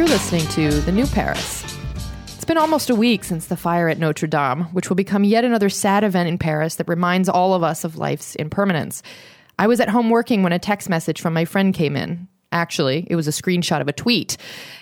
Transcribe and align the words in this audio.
You're 0.00 0.08
listening 0.08 0.46
to 0.52 0.80
The 0.80 0.92
New 0.92 1.04
Paris. 1.04 1.62
It's 2.34 2.46
been 2.46 2.56
almost 2.56 2.88
a 2.88 2.94
week 2.94 3.22
since 3.22 3.48
the 3.48 3.56
fire 3.56 3.86
at 3.86 3.98
Notre 3.98 4.26
Dame, 4.26 4.62
which 4.72 4.88
will 4.88 4.96
become 4.96 5.24
yet 5.24 5.44
another 5.44 5.68
sad 5.68 6.04
event 6.04 6.26
in 6.26 6.38
Paris 6.38 6.76
that 6.76 6.88
reminds 6.88 7.28
all 7.28 7.52
of 7.52 7.62
us 7.62 7.84
of 7.84 7.98
life's 7.98 8.34
impermanence. 8.36 9.02
I 9.58 9.66
was 9.66 9.78
at 9.78 9.90
home 9.90 10.08
working 10.08 10.42
when 10.42 10.54
a 10.54 10.58
text 10.58 10.88
message 10.88 11.20
from 11.20 11.34
my 11.34 11.44
friend 11.44 11.74
came 11.74 11.96
in. 11.96 12.28
Actually, 12.50 13.06
it 13.10 13.14
was 13.14 13.28
a 13.28 13.30
screenshot 13.30 13.82
of 13.82 13.88
a 13.88 13.92
tweet. 13.92 14.38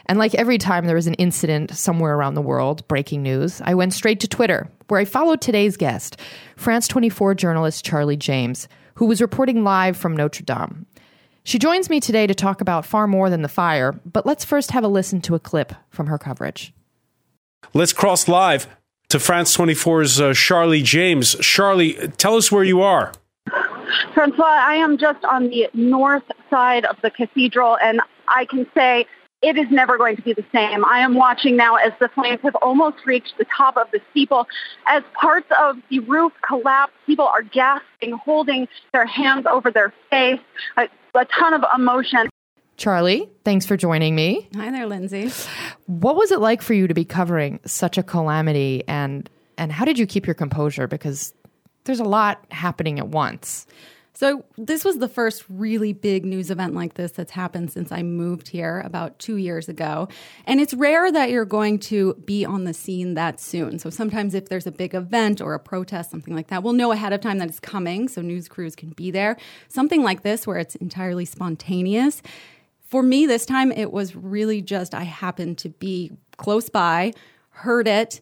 And 0.06 0.20
like 0.20 0.36
every 0.36 0.56
time 0.56 0.86
there 0.86 0.94
was 0.94 1.08
an 1.08 1.14
incident 1.14 1.74
somewhere 1.74 2.14
around 2.14 2.34
the 2.34 2.40
world, 2.40 2.86
breaking 2.86 3.24
news, 3.24 3.60
I 3.64 3.74
went 3.74 3.94
straight 3.94 4.20
to 4.20 4.28
Twitter, 4.28 4.70
where 4.86 5.00
I 5.00 5.04
followed 5.04 5.40
today's 5.40 5.76
guest, 5.76 6.20
France 6.54 6.86
24 6.86 7.34
journalist 7.34 7.84
Charli 7.84 8.16
James, 8.16 8.68
who 8.94 9.06
was 9.06 9.20
reporting 9.20 9.64
live 9.64 9.96
from 9.96 10.16
Notre 10.16 10.44
Dame. 10.44 10.86
She 11.48 11.58
joins 11.58 11.88
me 11.88 11.98
today 11.98 12.26
to 12.26 12.34
talk 12.34 12.60
about 12.60 12.84
far 12.84 13.06
more 13.06 13.30
than 13.30 13.40
the 13.40 13.48
fire, 13.48 13.98
but 14.04 14.26
let's 14.26 14.44
first 14.44 14.70
have 14.72 14.84
a 14.84 14.88
listen 14.88 15.22
to 15.22 15.34
a 15.34 15.38
clip 15.38 15.72
from 15.88 16.08
her 16.08 16.18
coverage. 16.18 16.74
Let's 17.72 17.94
cross 17.94 18.28
live 18.28 18.66
to 19.08 19.18
France 19.18 19.56
24's 19.56 20.20
uh, 20.20 20.24
Charli 20.32 20.84
James. 20.84 21.36
Charli, 21.36 22.14
tell 22.18 22.36
us 22.36 22.52
where 22.52 22.64
you 22.64 22.82
are. 22.82 23.12
Francois, 24.12 24.44
I 24.44 24.74
am 24.74 24.98
just 24.98 25.24
on 25.24 25.48
the 25.48 25.70
north 25.72 26.30
side 26.50 26.84
of 26.84 26.96
the 27.00 27.10
cathedral, 27.10 27.78
and 27.82 28.02
I 28.28 28.44
can 28.44 28.66
say 28.74 29.06
it 29.40 29.56
is 29.56 29.70
never 29.70 29.96
going 29.96 30.16
to 30.16 30.22
be 30.22 30.34
the 30.34 30.44
same. 30.52 30.84
I 30.84 30.98
am 30.98 31.14
watching 31.14 31.56
now 31.56 31.76
as 31.76 31.92
the 32.00 32.08
flames 32.08 32.40
have 32.42 32.56
almost 32.56 33.06
reached 33.06 33.38
the 33.38 33.46
top 33.56 33.76
of 33.76 33.90
the 33.92 34.00
steeple. 34.10 34.46
As 34.86 35.02
parts 35.14 35.46
of 35.58 35.76
the 35.90 36.00
roof 36.00 36.32
collapse, 36.46 36.92
people 37.06 37.26
are 37.26 37.42
gasping, 37.42 38.12
holding 38.12 38.66
their 38.92 39.06
hands 39.06 39.46
over 39.46 39.70
their 39.70 39.94
face, 40.10 40.40
a, 40.76 40.88
a 41.14 41.24
ton 41.38 41.54
of 41.54 41.64
emotion. 41.76 42.28
Charli, 42.76 43.28
thanks 43.44 43.66
for 43.66 43.76
joining 43.76 44.14
me. 44.14 44.48
Hi 44.54 44.70
there, 44.70 44.86
Lindsay. 44.86 45.30
What 45.86 46.16
was 46.16 46.30
it 46.30 46.38
like 46.38 46.62
for 46.62 46.74
you 46.74 46.86
to 46.86 46.94
be 46.94 47.04
covering 47.04 47.58
such 47.66 47.98
a 47.98 48.02
calamity 48.02 48.84
and 48.86 49.28
and 49.56 49.72
how 49.72 49.84
did 49.84 49.98
you 49.98 50.06
keep 50.06 50.26
your 50.26 50.34
composure 50.34 50.86
because 50.86 51.34
there's 51.84 51.98
a 51.98 52.04
lot 52.04 52.44
happening 52.50 53.00
at 53.00 53.08
once? 53.08 53.66
So, 54.18 54.44
this 54.56 54.84
was 54.84 54.98
the 54.98 55.06
first 55.06 55.44
really 55.48 55.92
big 55.92 56.24
news 56.24 56.50
event 56.50 56.74
like 56.74 56.94
this 56.94 57.12
that's 57.12 57.30
happened 57.30 57.70
since 57.70 57.92
I 57.92 58.02
moved 58.02 58.48
here 58.48 58.80
about 58.80 59.16
two 59.20 59.36
years 59.36 59.68
ago. 59.68 60.08
And 60.44 60.60
it's 60.60 60.74
rare 60.74 61.12
that 61.12 61.30
you're 61.30 61.44
going 61.44 61.78
to 61.90 62.14
be 62.14 62.44
on 62.44 62.64
the 62.64 62.74
scene 62.74 63.14
that 63.14 63.38
soon. 63.38 63.78
So, 63.78 63.90
sometimes 63.90 64.34
if 64.34 64.48
there's 64.48 64.66
a 64.66 64.72
big 64.72 64.92
event 64.92 65.40
or 65.40 65.54
a 65.54 65.60
protest, 65.60 66.10
something 66.10 66.34
like 66.34 66.48
that, 66.48 66.64
we'll 66.64 66.72
know 66.72 66.90
ahead 66.90 67.12
of 67.12 67.20
time 67.20 67.38
that 67.38 67.48
it's 67.48 67.60
coming. 67.60 68.08
So, 68.08 68.20
news 68.20 68.48
crews 68.48 68.74
can 68.74 68.90
be 68.90 69.12
there. 69.12 69.36
Something 69.68 70.02
like 70.02 70.24
this, 70.24 70.48
where 70.48 70.58
it's 70.58 70.74
entirely 70.74 71.24
spontaneous. 71.24 72.20
For 72.88 73.04
me, 73.04 73.24
this 73.24 73.46
time, 73.46 73.70
it 73.70 73.92
was 73.92 74.16
really 74.16 74.62
just 74.62 74.96
I 74.96 75.04
happened 75.04 75.58
to 75.58 75.68
be 75.68 76.10
close 76.38 76.68
by, 76.68 77.12
heard 77.50 77.86
it, 77.86 78.20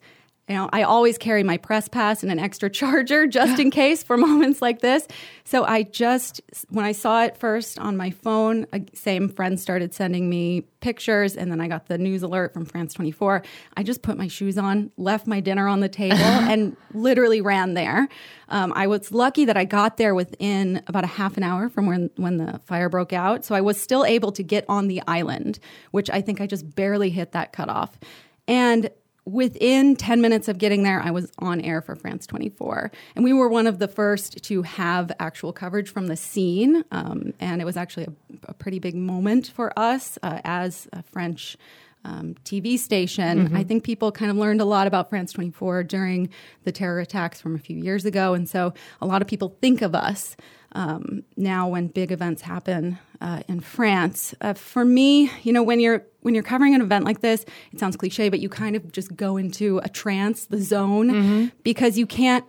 you 0.49 0.55
know, 0.55 0.69
I 0.73 0.83
always 0.83 1.19
carry 1.19 1.43
my 1.43 1.57
press 1.57 1.89
pass 1.89 2.23
and 2.23 2.31
an 2.31 2.39
extra 2.39 2.71
charger 2.79 3.27
just 3.27 3.59
in 3.59 3.71
case 3.71 4.03
for 4.03 4.17
moments 4.27 4.63
like 4.63 4.81
this. 4.81 5.07
So 5.45 5.65
I 5.65 5.83
just, 5.83 6.41
when 6.69 6.85
I 6.85 6.93
saw 6.93 7.25
it 7.25 7.37
first 7.37 7.79
on 7.79 7.97
my 7.97 8.11
phone, 8.11 8.67
same 8.95 9.29
friends 9.29 9.63
started 9.63 9.93
sending 9.93 10.29
me 10.29 10.63
pictures, 10.81 11.37
and 11.37 11.51
then 11.51 11.61
I 11.61 11.67
got 11.67 11.87
the 11.87 11.99
news 11.99 12.23
alert 12.23 12.53
from 12.53 12.65
France 12.65 12.95
24. 12.95 13.43
I 13.77 13.83
just 13.83 14.03
put 14.03 14.17
my 14.17 14.29
shoes 14.29 14.57
on, 14.57 14.93
left 14.97 15.27
my 15.27 15.41
dinner 15.41 15.67
on 15.67 15.81
the 15.81 15.89
table, 15.89 16.17
and 16.21 16.77
literally 16.95 17.41
ran 17.41 17.75
there. 17.75 18.09
Um, 18.49 18.73
I 18.77 18.87
was 18.87 19.11
lucky 19.11 19.45
that 19.47 19.57
I 19.57 19.65
got 19.65 19.97
there 19.97 20.15
within 20.15 20.83
about 20.87 21.03
a 21.03 21.09
half 21.09 21.37
an 21.37 21.43
hour 21.43 21.69
from 21.69 21.87
when, 21.87 22.11
when 22.17 22.37
the 22.37 22.61
fire 22.67 22.89
broke 22.89 23.13
out. 23.13 23.45
So 23.45 23.55
I 23.55 23.61
was 23.61 23.81
still 23.81 24.05
able 24.05 24.31
to 24.33 24.45
get 24.45 24.65
on 24.69 24.87
the 24.87 25.03
island, 25.09 25.59
which 25.91 26.09
I 26.09 26.21
think 26.21 26.41
I 26.41 26.47
just 26.47 26.75
barely 26.77 27.11
hit 27.11 27.33
that 27.33 27.53
cutoff. 27.53 27.99
And 28.47 28.91
within 29.27 29.97
10 29.97 30.21
minutes 30.21 30.49
of 30.49 30.57
getting 30.57 30.85
there, 30.85 31.01
I 31.03 31.11
was 31.11 31.31
on 31.39 31.61
air 31.61 31.83
for 31.83 31.97
France 31.97 32.27
24. 32.27 32.93
And 33.17 33.25
we 33.25 33.33
were 33.33 33.49
one 33.49 33.67
of 33.67 33.81
the 33.81 33.89
first 33.89 34.43
to 34.45 34.63
have 34.63 35.13
actual 35.19 35.53
coverage 35.53 35.91
from 35.91 36.07
the 36.07 36.17
scene. 36.17 36.85
Um, 36.93 37.35
and 37.41 37.61
it 37.61 37.65
was 37.65 37.77
actually 37.77 38.05
a, 38.05 38.13
a, 38.51 38.55
pretty 38.55 38.79
big 38.79 38.95
moment 38.95 39.49
for 39.49 39.77
us 39.77 40.19
uh, 40.23 40.41
as 40.45 40.89
a 40.93 41.03
French. 41.03 41.57
Um, 42.05 42.37
TV 42.45 42.79
station. 42.79 43.49
Mm-hmm. 43.49 43.57
I 43.57 43.65
think 43.65 43.83
people 43.83 44.13
kind 44.13 44.31
of 44.31 44.37
learned 44.37 44.61
a 44.61 44.65
lot 44.65 44.87
about 44.87 45.11
France 45.11 45.33
24 45.33 45.83
during 45.83 46.29
the 46.63 46.71
terror 46.71 47.01
attacks 47.01 47.41
from 47.41 47.57
a 47.57 47.59
few 47.59 47.77
years 47.77 48.05
ago. 48.05 48.33
And 48.33 48.49
so 48.49 48.75
a 49.01 49.07
lot 49.07 49.23
of 49.23 49.27
people 49.27 49.57
think 49.61 49.83
of 49.83 49.93
us 49.93 50.37
um, 50.77 51.25
now 51.39 51.67
when 51.69 51.89
big 51.89 52.13
events 52.13 52.43
happen 52.43 52.99
uh, 53.23 53.41
in 53.49 53.61
France. 53.61 54.35
Uh, 54.43 54.53
for 54.53 54.85
me, 54.85 55.31
you 55.43 55.53
know, 55.53 55.63
when 55.63 55.81
you're 55.81 56.05
when 56.21 56.35
you're 56.35 56.45
covering 56.45 56.75
an 56.75 56.83
event 56.83 57.05
like 57.05 57.21
this, 57.21 57.45
it 57.73 57.81
sounds 57.81 57.97
cliche, 57.97 58.29
but 58.29 58.41
you 58.41 58.49
kind 58.49 58.77
of 58.77 58.93
just 58.93 59.17
go 59.17 59.37
into 59.37 59.79
a 59.79 59.89
trance, 59.89 60.47
the 60.47 60.61
zone, 60.61 61.09
mm-hmm. 61.09 61.47
because 61.63 61.97
you 61.97 62.07
can't 62.07 62.45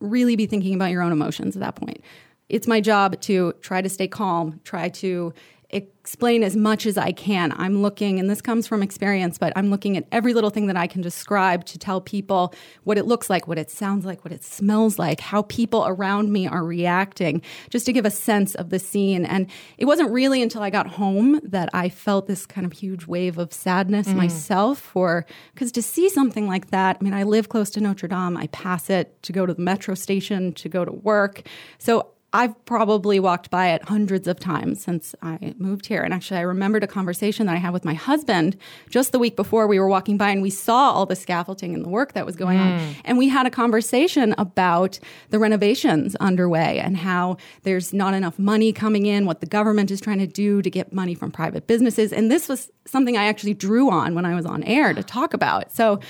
really 0.00 0.36
be 0.36 0.46
thinking 0.46 0.74
about 0.74 0.90
your 0.90 1.02
own 1.02 1.12
emotions 1.12 1.56
at 1.56 1.60
that 1.60 1.74
point. 1.74 2.02
It's 2.48 2.68
my 2.68 2.80
job 2.80 3.20
to 3.22 3.52
try 3.62 3.82
to 3.82 3.88
stay 3.88 4.06
calm, 4.06 4.60
try 4.64 4.88
to 4.88 5.32
explain 5.72 6.42
as 6.42 6.54
much 6.54 6.84
as 6.84 6.98
I 6.98 7.12
can. 7.12 7.52
I'm 7.56 7.80
looking, 7.80 8.20
and 8.20 8.28
this 8.28 8.42
comes 8.42 8.66
from 8.66 8.82
experience, 8.82 9.38
but 9.38 9.52
I'm 9.56 9.70
looking 9.70 9.96
at 9.96 10.06
every 10.12 10.34
little 10.34 10.50
thing 10.50 10.66
that 10.66 10.76
I 10.76 10.86
can 10.86 11.00
describe 11.00 11.64
to 11.66 11.78
tell 11.78 12.00
people 12.00 12.54
what 12.84 12.98
it 12.98 13.06
looks 13.06 13.30
like, 13.30 13.48
what 13.48 13.58
it 13.58 13.70
sounds 13.70 14.04
like, 14.04 14.24
what 14.24 14.32
it 14.32 14.44
smells 14.44 14.98
like, 14.98 15.20
how 15.20 15.42
people 15.42 15.84
around 15.86 16.30
me 16.30 16.46
are 16.46 16.64
reacting, 16.64 17.40
just 17.70 17.86
to 17.86 17.92
give 17.92 18.04
a 18.04 18.10
sense 18.10 18.54
of 18.54 18.70
the 18.70 18.78
scene. 18.78 19.24
And 19.24 19.46
it 19.78 19.86
wasn't 19.86 20.10
really 20.10 20.42
until 20.42 20.62
I 20.62 20.70
got 20.70 20.86
home 20.86 21.40
that 21.42 21.70
I 21.72 21.88
felt 21.88 22.26
this 22.26 22.44
kind 22.44 22.66
of 22.66 22.72
huge 22.72 23.06
wave 23.06 23.38
of 23.38 23.52
sadness 23.52 24.08
mm. 24.08 24.16
myself 24.16 24.78
for, 24.78 25.24
because 25.54 25.72
to 25.72 25.82
see 25.82 26.08
something 26.10 26.46
like 26.46 26.70
that, 26.70 26.98
I 27.00 27.04
mean, 27.04 27.14
I 27.14 27.22
live 27.22 27.48
close 27.48 27.70
to 27.70 27.80
Notre 27.80 28.08
Dame, 28.08 28.36
I 28.36 28.48
pass 28.48 28.90
it 28.90 29.22
to 29.22 29.32
go 29.32 29.46
to 29.46 29.54
the 29.54 29.62
metro 29.62 29.94
station, 29.94 30.52
to 30.54 30.68
go 30.68 30.84
to 30.84 30.92
work. 30.92 31.42
So 31.78 32.08
I've 32.34 32.64
probably 32.64 33.20
walked 33.20 33.50
by 33.50 33.70
it 33.72 33.84
hundreds 33.84 34.26
of 34.26 34.40
times 34.40 34.82
since 34.82 35.14
I 35.20 35.54
moved 35.58 35.86
here. 35.86 36.02
And 36.02 36.14
actually, 36.14 36.38
I 36.38 36.42
remembered 36.42 36.82
a 36.82 36.86
conversation 36.86 37.46
that 37.46 37.52
I 37.56 37.58
had 37.58 37.74
with 37.74 37.84
my 37.84 37.92
husband 37.92 38.56
just 38.88 39.12
the 39.12 39.18
week 39.18 39.36
before 39.36 39.66
we 39.66 39.78
were 39.78 39.88
walking 39.88 40.16
by 40.16 40.30
and 40.30 40.40
we 40.40 40.48
saw 40.48 40.92
all 40.92 41.04
the 41.04 41.14
scaffolding 41.14 41.74
and 41.74 41.84
the 41.84 41.90
work 41.90 42.14
that 42.14 42.24
was 42.24 42.34
going 42.34 42.58
mm. 42.58 42.62
on. 42.62 42.96
And 43.04 43.18
we 43.18 43.28
had 43.28 43.46
a 43.46 43.50
conversation 43.50 44.34
about 44.38 44.98
the 45.28 45.38
renovations 45.38 46.16
underway 46.16 46.78
and 46.78 46.96
how 46.96 47.36
there's 47.64 47.92
not 47.92 48.14
enough 48.14 48.38
money 48.38 48.72
coming 48.72 49.04
in, 49.04 49.26
what 49.26 49.40
the 49.40 49.46
government 49.46 49.90
is 49.90 50.00
trying 50.00 50.18
to 50.18 50.26
do 50.26 50.62
to 50.62 50.70
get 50.70 50.90
money 50.90 51.14
from 51.14 51.30
private 51.30 51.66
businesses. 51.66 52.14
And 52.14 52.30
this 52.30 52.48
was 52.48 52.70
something 52.86 53.14
I 53.14 53.24
actually 53.24 53.54
drew 53.54 53.90
on 53.90 54.14
when 54.14 54.24
I 54.24 54.34
was 54.34 54.46
on 54.46 54.62
air 54.64 54.94
to 54.94 55.02
talk 55.02 55.34
about. 55.34 55.70
So 55.70 56.00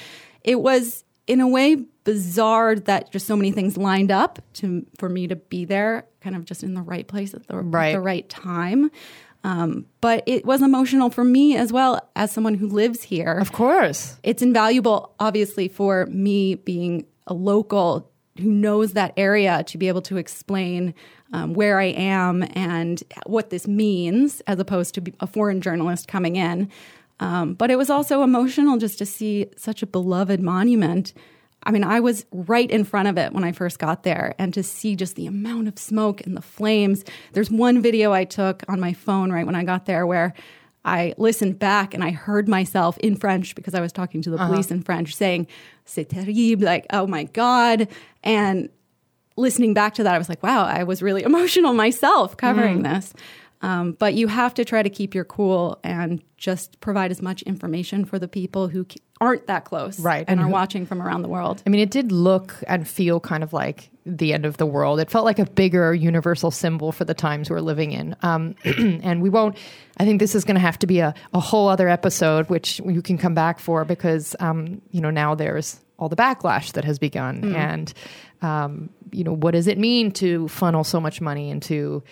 it 0.45 0.61
was, 0.61 1.03
in 1.27 1.41
a 1.41 1.49
way, 1.49 1.85
bizarre 2.05 2.77
that 2.77 3.11
just 3.11 3.27
so 3.27 3.37
many 3.37 3.51
things 3.51 3.77
lined 3.77 4.11
up 4.11 4.41
to 4.55 4.87
for 4.99 5.09
me 5.09 5.27
to 5.27 5.37
be 5.37 5.65
there, 5.65 6.07
kind 6.23 6.37
of 6.37 6.45
just 6.45 6.63
in 6.63 6.75
the 6.75 6.83
right 6.83 7.07
place 7.07 7.35
at 7.35 7.47
the 7.47 7.57
right, 7.57 7.91
at 7.91 7.93
the 7.93 8.01
right 8.01 8.29
time. 8.29 8.91
Um, 9.45 9.87
but 10.01 10.23
it 10.27 10.45
was 10.45 10.63
emotional 10.63 11.11
for 11.11 11.25
me 11.25 11.57
as 11.57 11.73
well 11.73 12.09
as 12.15 12.31
someone 12.31 12.55
who 12.55 12.69
lives 12.69 13.03
here. 13.03 13.33
Of 13.33 13.53
course, 13.53 14.19
it's 14.23 14.43
invaluable, 14.43 15.15
obviously, 15.19 15.69
for 15.69 16.07
me 16.07 16.55
being 16.55 17.07
a 17.27 17.35
local 17.35 18.09
who 18.39 18.51
knows 18.51 18.93
that 18.93 19.13
area 19.17 19.63
to 19.65 19.77
be 19.77 19.89
able 19.89 20.03
to 20.03 20.17
explain 20.17 20.95
um, 21.33 21.55
where 21.55 21.79
I 21.79 21.87
am 21.87 22.45
and 22.55 23.03
what 23.27 23.51
this 23.51 23.67
means, 23.67 24.41
as 24.47 24.59
opposed 24.59 24.95
to 24.95 25.03
a 25.21 25.27
foreign 25.27 25.61
journalist 25.61 26.09
coming 26.09 26.37
in. 26.37 26.71
Um, 27.21 27.55
but 27.55 27.71
it 27.71 27.77
was 27.77 27.91
also 27.91 28.23
emotional 28.23 28.79
just 28.79 28.99
to 28.99 29.07
see 29.07 29.47
such 29.57 29.83
a 29.83 29.87
beloved 29.87 30.41
monument 30.41 31.13
I 31.65 31.71
mean, 31.71 31.85
I 31.85 32.01
was 32.01 32.27
right 32.33 32.71
in 32.71 32.85
front 32.85 33.09
of 33.09 33.19
it 33.19 33.33
when 33.33 33.45
I 33.45 33.53
first 33.53 33.79
got 33.79 34.03
there, 34.03 34.35
and 34.39 34.53
to 34.55 34.63
see 34.63 34.97
just 34.97 35.17
the 35.17 35.27
amount 35.27 35.69
of 35.69 35.79
smoke 35.79 36.21
and 36.27 36.37
the 36.37 36.43
flames. 36.43 37.05
There's 37.33 37.51
one 37.51 37.83
video 37.83 38.13
I 38.13 38.25
took 38.25 38.63
on 38.69 38.81
my 38.81 38.93
phone 38.93 39.31
right 39.31 39.47
when 39.47 39.55
I 39.55 39.65
got 39.65 39.87
there 39.87 40.07
where 40.07 40.35
I 40.85 41.15
listened 41.17 41.59
back 41.59 41.95
and 41.95 42.03
I 42.03 42.11
heard 42.11 42.49
myself 42.49 42.99
in 42.99 43.17
French 43.17 43.55
because 43.55 43.75
I 43.75 43.81
was 43.81 43.93
talking 43.93 44.23
to 44.23 44.31
the 44.31 44.37
uh-huh. 44.37 44.49
police 44.49 44.71
in 44.71 44.83
French 44.83 45.15
saying, 45.15 45.47
c'est 45.85 46.09
terrible, 46.09 46.65
like, 46.65 46.87
oh 46.91 47.07
my 47.07 47.25
God. 47.25 47.89
And 48.25 48.69
listening 49.37 49.75
back 49.75 49.95
to 49.95 50.03
that, 50.03 50.15
I 50.15 50.19
was 50.19 50.29
like, 50.29 50.43
wow, 50.43 50.65
I 50.65 50.83
was 50.83 51.03
really 51.03 51.23
emotional 51.25 51.73
myself 51.75 52.37
covering 52.37 52.83
mm. 52.83 52.95
this. 52.95 53.15
Um, 53.63 53.93
but 53.93 54.15
you 54.15 54.27
have 54.27 54.55
to 54.55 54.65
try 54.65 54.83
to 54.83 54.91
keep 54.91 55.15
your 55.15 55.25
cool 55.25 55.79
and 55.85 56.23
just 56.37 56.81
provide 56.81 57.13
as 57.13 57.23
much 57.23 57.43
information 57.43 58.05
for 58.05 58.19
the 58.19 58.27
people 58.27 58.67
who 58.67 58.85
aren't 59.21 59.47
that 59.47 59.65
close 59.65 60.01
right. 60.01 60.25
and, 60.27 60.31
and 60.31 60.41
are 60.41 60.47
who, 60.47 60.53
watching 60.53 60.85
from 60.85 61.01
around 61.01 61.23
the 61.23 61.29
world. 61.29 61.63
I 61.65 61.71
mean, 61.71 61.81
it 61.81 61.93
did 61.93 62.11
look 62.11 62.57
and 62.67 62.87
feel 62.87 63.21
kind 63.21 63.45
of 63.45 63.53
like 63.53 63.91
the 64.05 64.33
end 64.33 64.45
of 64.45 64.57
the 64.57 64.67
world. 64.67 64.99
It 64.99 65.11
felt 65.11 65.25
like 65.25 65.39
a 65.39 65.47
bigger 65.47 65.95
universal 65.95 66.51
symbol 66.51 66.91
for 66.91 67.05
the 67.05 67.15
times 67.15 67.49
we're 67.49 67.61
living 67.61 67.93
in. 67.93 68.17
Um, 68.23 68.57
and 68.65 69.23
we 69.23 69.31
won't, 69.31 69.57
I 69.97 70.05
think 70.05 70.19
this 70.19 70.35
is 70.35 70.45
going 70.45 70.57
to 70.57 70.61
have 70.61 70.81
to 70.81 70.89
be 70.89 70.99
a, 70.99 71.15
a 71.33 71.39
whole 71.39 71.69
other 71.69 71.89
episode, 71.89 72.51
which 72.51 72.81
you 72.81 73.01
can 73.01 73.17
come 73.17 73.35
back 73.35 73.61
for 73.61 73.85
because, 73.85 74.35
um, 74.41 74.83
you 74.91 75.01
know, 75.01 75.11
now 75.11 75.37
there's 75.37 75.79
all 75.99 76.09
the 76.09 76.17
backlash 76.17 76.73
that 76.73 76.85
has 76.85 76.99
begun. 76.99 77.43
Mm. 77.43 77.55
And, 77.55 77.95
um, 78.43 78.91
you 79.13 79.23
know, 79.23 79.35
what 79.35 79.53
does 79.53 79.69
it 79.69 79.79
mean 79.79 80.11
to 80.13 80.49
funnel 80.49 80.83
so 80.83 81.01
much 81.01 81.21
money 81.21 81.49
into 81.49 82.03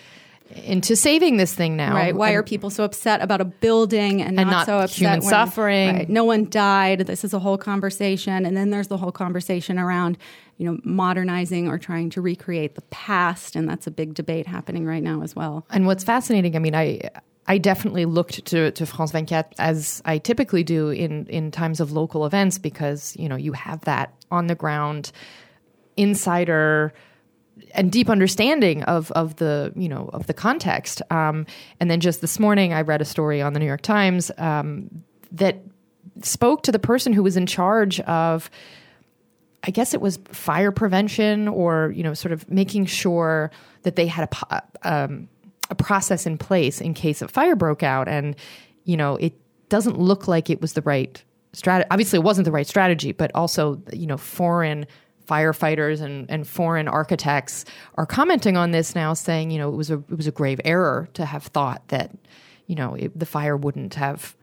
into 0.64 0.96
saving 0.96 1.36
this 1.36 1.54
thing 1.54 1.76
now. 1.76 1.94
Right. 1.94 2.14
Why 2.14 2.28
And- 2.28 2.36
are 2.38 2.42
people 2.42 2.70
so 2.70 2.84
upset 2.84 3.22
about 3.22 3.40
a 3.40 3.44
building 3.44 4.20
and 4.22 4.36
not, 4.36 4.42
And 4.42 4.50
not 4.50 4.66
so 4.66 4.78
upset 4.78 4.96
human 4.98 5.20
when- 5.20 5.28
suffering? 5.28 5.96
right, 5.96 6.08
no 6.08 6.24
one 6.24 6.48
died. 6.50 7.00
This 7.00 7.24
is 7.24 7.32
a 7.32 7.38
whole 7.38 7.58
conversation, 7.58 8.44
and 8.44 8.56
then 8.56 8.70
there's 8.70 8.88
the 8.88 8.96
whole 8.98 9.12
conversation 9.12 9.78
around 9.78 10.18
you 10.58 10.66
know 10.70 10.78
modernizing 10.84 11.68
or 11.68 11.78
trying 11.78 12.10
to 12.10 12.20
recreate 12.20 12.74
the 12.74 12.82
past, 12.90 13.56
and 13.56 13.68
that's 13.68 13.86
a 13.86 13.90
big 13.90 14.12
debate 14.14 14.46
happening 14.46 14.84
right 14.84 15.02
now 15.02 15.22
as 15.22 15.34
well. 15.34 15.64
And 15.70 15.86
what's 15.86 16.04
fascinating, 16.04 16.54
I 16.56 16.58
mean, 16.58 16.74
I 16.74 17.00
I 17.48 17.58
definitely 17.58 18.04
looked 18.04 18.44
to, 18.46 18.70
to 18.70 18.86
France 18.86 19.10
24 19.10 19.44
as 19.58 20.02
I 20.04 20.18
typically 20.18 20.62
do 20.62 20.90
in 20.90 21.26
in 21.26 21.50
times 21.50 21.80
of 21.80 21.90
local 21.92 22.26
events 22.26 22.58
because 22.58 23.16
you 23.18 23.28
know 23.28 23.36
you 23.36 23.52
have 23.52 23.80
that 23.82 24.12
on 24.30 24.46
the 24.46 24.54
ground 24.54 25.10
insider 25.96 26.92
and 27.74 27.90
deep 27.90 28.08
understanding 28.08 28.82
of 28.84 29.10
of 29.12 29.36
the 29.36 29.72
you 29.76 29.88
know 29.88 30.10
of 30.12 30.26
the 30.26 30.34
context. 30.34 31.02
Um, 31.10 31.46
and 31.78 31.90
then 31.90 32.00
just 32.00 32.20
this 32.20 32.38
morning, 32.38 32.72
I 32.72 32.82
read 32.82 33.00
a 33.00 33.04
story 33.04 33.42
on 33.42 33.52
the 33.52 33.60
New 33.60 33.66
York 33.66 33.82
Times 33.82 34.30
um, 34.38 35.04
that 35.32 35.62
spoke 36.22 36.62
to 36.64 36.72
the 36.72 36.78
person 36.78 37.12
who 37.12 37.22
was 37.22 37.36
in 37.36 37.46
charge 37.46 38.00
of. 38.00 38.50
I 39.62 39.70
guess 39.70 39.92
it 39.92 40.00
was 40.00 40.18
fire 40.32 40.72
prevention, 40.72 41.46
or 41.46 41.92
you 41.94 42.02
know, 42.02 42.14
sort 42.14 42.32
of 42.32 42.50
making 42.50 42.86
sure 42.86 43.50
that 43.82 43.94
they 43.94 44.06
had 44.06 44.26
a 44.50 44.62
um, 44.82 45.28
a 45.68 45.74
process 45.74 46.26
in 46.26 46.38
place 46.38 46.80
in 46.80 46.94
case 46.94 47.20
a 47.20 47.28
fire 47.28 47.56
broke 47.56 47.82
out. 47.82 48.08
And 48.08 48.36
you 48.84 48.96
know, 48.96 49.16
it 49.16 49.34
doesn't 49.68 49.98
look 49.98 50.26
like 50.26 50.50
it 50.50 50.60
was 50.60 50.72
the 50.72 50.82
right 50.82 51.22
strategy. 51.52 51.88
Obviously, 51.90 52.18
it 52.18 52.22
wasn't 52.22 52.44
the 52.44 52.52
right 52.52 52.66
strategy, 52.66 53.12
but 53.12 53.30
also, 53.34 53.82
you 53.92 54.06
know, 54.06 54.16
foreign 54.16 54.86
firefighters 55.30 56.00
and, 56.00 56.28
and 56.30 56.46
foreign 56.46 56.88
architects 56.88 57.64
are 57.94 58.06
commenting 58.06 58.56
on 58.56 58.72
this 58.72 58.94
now, 58.94 59.14
saying, 59.14 59.50
you 59.50 59.58
know, 59.58 59.72
it 59.72 59.76
was 59.76 59.90
a 59.90 60.02
it 60.10 60.16
was 60.16 60.26
a 60.26 60.32
grave 60.32 60.60
error 60.64 61.08
to 61.14 61.24
have 61.24 61.44
thought 61.44 61.86
that, 61.88 62.10
you 62.66 62.74
know, 62.74 62.94
it, 62.94 63.16
the 63.18 63.26
fire 63.26 63.56
wouldn't 63.56 63.94
have 63.94 64.34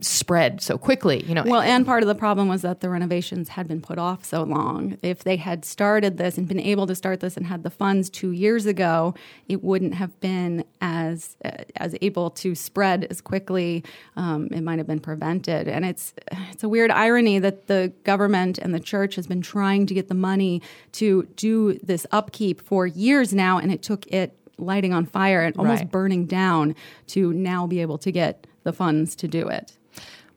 spread 0.00 0.60
so 0.60 0.78
quickly. 0.78 1.24
You 1.24 1.34
know, 1.34 1.44
Well, 1.44 1.60
and 1.60 1.84
part 1.84 2.02
of 2.02 2.08
the 2.08 2.14
problem 2.14 2.48
was 2.48 2.62
that 2.62 2.80
the 2.80 2.88
renovations 2.88 3.48
had 3.50 3.66
been 3.66 3.80
put 3.80 3.98
off 3.98 4.24
so 4.24 4.42
long. 4.42 4.96
If 5.02 5.24
they 5.24 5.36
had 5.36 5.64
started 5.64 6.18
this 6.18 6.38
and 6.38 6.46
been 6.46 6.60
able 6.60 6.86
to 6.86 6.94
start 6.94 7.20
this 7.20 7.36
and 7.36 7.46
had 7.46 7.62
the 7.62 7.70
funds 7.70 8.08
two 8.10 8.30
years 8.30 8.66
ago, 8.66 9.14
it 9.48 9.62
wouldn't 9.64 9.94
have 9.94 10.18
been 10.20 10.64
as 10.80 11.36
uh, 11.44 11.50
as 11.76 11.96
able 12.00 12.30
to 12.30 12.54
spread 12.54 13.06
as 13.10 13.20
quickly. 13.20 13.84
Um, 14.16 14.48
it 14.52 14.60
might 14.62 14.78
have 14.78 14.86
been 14.86 15.00
prevented. 15.00 15.68
And 15.68 15.84
it's 15.84 16.14
it's 16.52 16.62
a 16.62 16.68
weird 16.68 16.90
irony 16.90 17.38
that 17.38 17.66
the 17.66 17.92
government 18.04 18.58
and 18.58 18.74
the 18.74 18.80
church 18.80 19.16
has 19.16 19.26
been 19.26 19.42
trying 19.42 19.86
to 19.86 19.94
get 19.94 20.08
the 20.08 20.14
money 20.14 20.62
to 20.92 21.24
do 21.36 21.74
this 21.82 22.06
upkeep 22.12 22.60
for 22.60 22.86
years 22.86 23.32
now, 23.34 23.58
and 23.58 23.72
it 23.72 23.82
took 23.82 24.06
it 24.08 24.34
lighting 24.58 24.92
on 24.92 25.06
fire 25.06 25.42
and 25.42 25.56
almost 25.56 25.82
Right. 25.82 25.90
burning 25.90 26.26
down 26.26 26.74
to 27.08 27.32
now 27.32 27.66
be 27.66 27.80
able 27.80 27.96
to 27.98 28.10
get 28.10 28.46
the 28.64 28.72
funds 28.72 29.14
to 29.16 29.28
do 29.28 29.48
it. 29.48 29.77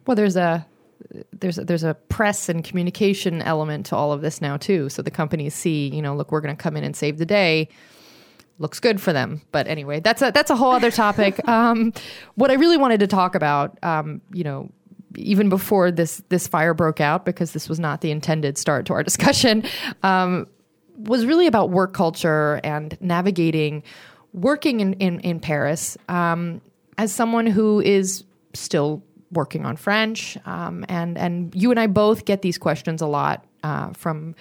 Well, 0.06 0.16
there's 0.16 0.36
a 0.36 0.66
there's 1.34 1.58
a, 1.58 1.66
there's 1.66 1.84
a 1.84 1.94
press 1.94 2.50
and 2.50 2.64
communication 2.64 3.42
element 3.42 3.88
to 3.88 3.96
all 3.96 4.12
of 4.12 4.22
this 4.22 4.42
now 4.42 4.58
too. 4.58 4.90
So 4.90 5.02
the 5.02 5.12
companies 5.12 5.54
see, 5.54 5.90
you 5.90 6.02
know, 6.02 6.16
look, 6.16 6.32
we're 6.32 6.42
going 6.42 6.56
to 6.56 6.62
come 6.62 6.78
in 6.78 6.84
and 6.84 6.96
save 6.96 7.18
the 7.18 7.26
day. 7.26 7.70
Looks 8.60 8.80
good 8.80 9.02
for 9.02 9.12
them, 9.12 9.42
but 9.52 9.68
anyway, 9.68 10.02
that's 10.02 10.22
a 10.22 10.32
that's 10.32 10.52
a 10.52 10.56
whole 10.56 10.72
other 10.72 10.92
topic. 10.92 11.48
um, 11.48 11.94
what 12.36 12.52
I 12.52 12.56
really 12.56 12.78
wanted 12.78 13.00
to 13.00 13.08
talk 13.08 13.34
about, 13.34 13.84
um, 13.84 14.22
you 14.32 14.44
know, 14.44 14.72
even 15.16 15.50
before 15.50 15.90
this 15.90 16.22
this 16.30 16.48
fire 16.48 16.76
broke 16.76 17.02
out, 17.02 17.26
because 17.26 17.54
this 17.54 17.68
was 17.68 17.80
not 17.80 18.02
the 18.02 18.12
intended 18.12 18.60
start 18.60 18.86
to 18.86 18.94
our 18.94 19.02
discussion, 19.12 19.64
um, 20.04 20.48
was 20.96 21.26
really 21.26 21.48
about 21.48 21.72
work 21.72 21.94
culture 21.94 22.62
and 22.64 22.96
navigating 23.02 23.82
working 24.34 24.80
in 24.80 24.94
in, 24.94 25.20
in 25.22 25.40
Paris 25.40 25.98
um, 26.08 26.62
as 27.00 27.12
someone 27.12 27.48
who 27.48 27.82
is 27.82 28.24
still 28.54 29.04
working 29.32 29.66
on 29.66 29.76
French, 29.78 30.38
um, 30.46 30.86
and 30.90 31.18
and 31.18 31.54
you 31.56 31.72
and 31.72 31.80
I 31.80 31.88
both 31.88 32.26
get 32.26 32.42
these 32.42 32.58
questions 32.58 33.02
a 33.02 33.08
lot 33.08 33.46
uh, 33.64 33.92
from 33.94 34.36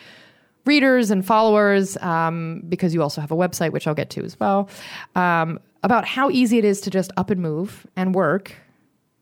readers 0.67 1.11
and 1.11 1.25
followers 1.25 1.97
um, 1.99 2.63
because 2.69 2.95
you 2.95 3.03
also 3.03 3.21
have 3.21 3.31
a 3.31 3.37
website, 3.37 3.73
which 3.73 3.87
I'll 3.87 3.95
get 3.95 4.11
to 4.11 4.25
as 4.25 4.39
well, 4.39 4.69
um, 5.15 5.59
about 5.83 6.05
how 6.05 6.31
easy 6.31 6.59
it 6.59 6.65
is 6.65 6.81
to 6.83 6.91
just 6.91 7.11
up 7.17 7.31
and 7.31 7.41
move 7.41 7.87
and 7.97 8.15
work 8.15 8.55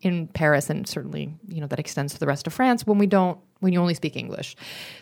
in 0.01 0.29
Paris, 0.29 0.71
and 0.71 0.87
certainly 0.87 1.35
you 1.49 1.61
know 1.61 1.67
that 1.67 1.79
extends 1.79 2.15
to 2.15 2.21
the 2.21 2.27
rest 2.27 2.47
of 2.47 2.53
France 2.53 2.87
when 2.87 2.99
we 2.99 3.07
don't 3.07 3.39
when 3.61 3.73
you 3.73 3.81
only 3.81 3.95
speak 3.95 4.17
English. 4.17 4.55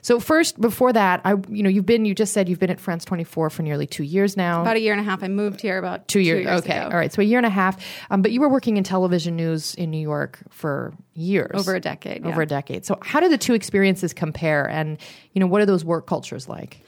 So 0.02 0.18
first, 0.18 0.60
before 0.60 0.92
that, 0.92 1.20
I 1.24 1.34
you 1.50 1.62
know 1.62 1.68
you've 1.68 1.86
been 1.86 2.04
you 2.04 2.14
just 2.14 2.32
said 2.32 2.48
you've 2.48 2.58
been 2.58 2.70
at 2.70 2.80
France 2.80 3.04
24 3.04 3.50
for 3.50 3.62
nearly 3.62 3.86
two 3.86 4.02
years 4.02 4.36
now. 4.36 4.62
About 4.62 4.76
a 4.76 4.80
year 4.80 4.92
and 4.92 5.00
a 5.00 5.04
half. 5.04 5.22
I 5.22 5.28
moved 5.28 5.60
here 5.60 5.78
about 5.78 6.08
Two 6.08 6.20
years. 6.20 6.46
okay. 6.46 6.78
ago. 6.78 6.86
All 6.86 6.96
right. 6.96 7.12
So 7.12 7.20
a 7.20 7.24
year 7.24 7.38
and 7.38 7.46
a 7.46 7.50
half. 7.50 7.82
Um, 8.10 8.22
but 8.22 8.32
you 8.32 8.40
were 8.40 8.48
working 8.48 8.76
in 8.76 8.84
television 8.84 9.36
news 9.36 9.74
in 9.74 9.90
New 9.90 10.00
York 10.00 10.38
for 10.50 10.94
years. 11.14 11.50
Over 11.54 11.74
a 11.74 11.80
decade, 11.80 12.22
yeah. 12.22 12.28
Over 12.28 12.42
a 12.42 12.46
decade. 12.46 12.84
So 12.86 12.98
how 13.02 13.20
do 13.20 13.28
the 13.28 13.38
two 13.38 13.54
experiences 13.54 14.12
compare? 14.12 14.68
And, 14.68 14.98
you 15.32 15.40
know, 15.40 15.46
what 15.46 15.60
are 15.60 15.66
those 15.66 15.84
work 15.84 16.06
cultures 16.06 16.48
like? 16.48 16.84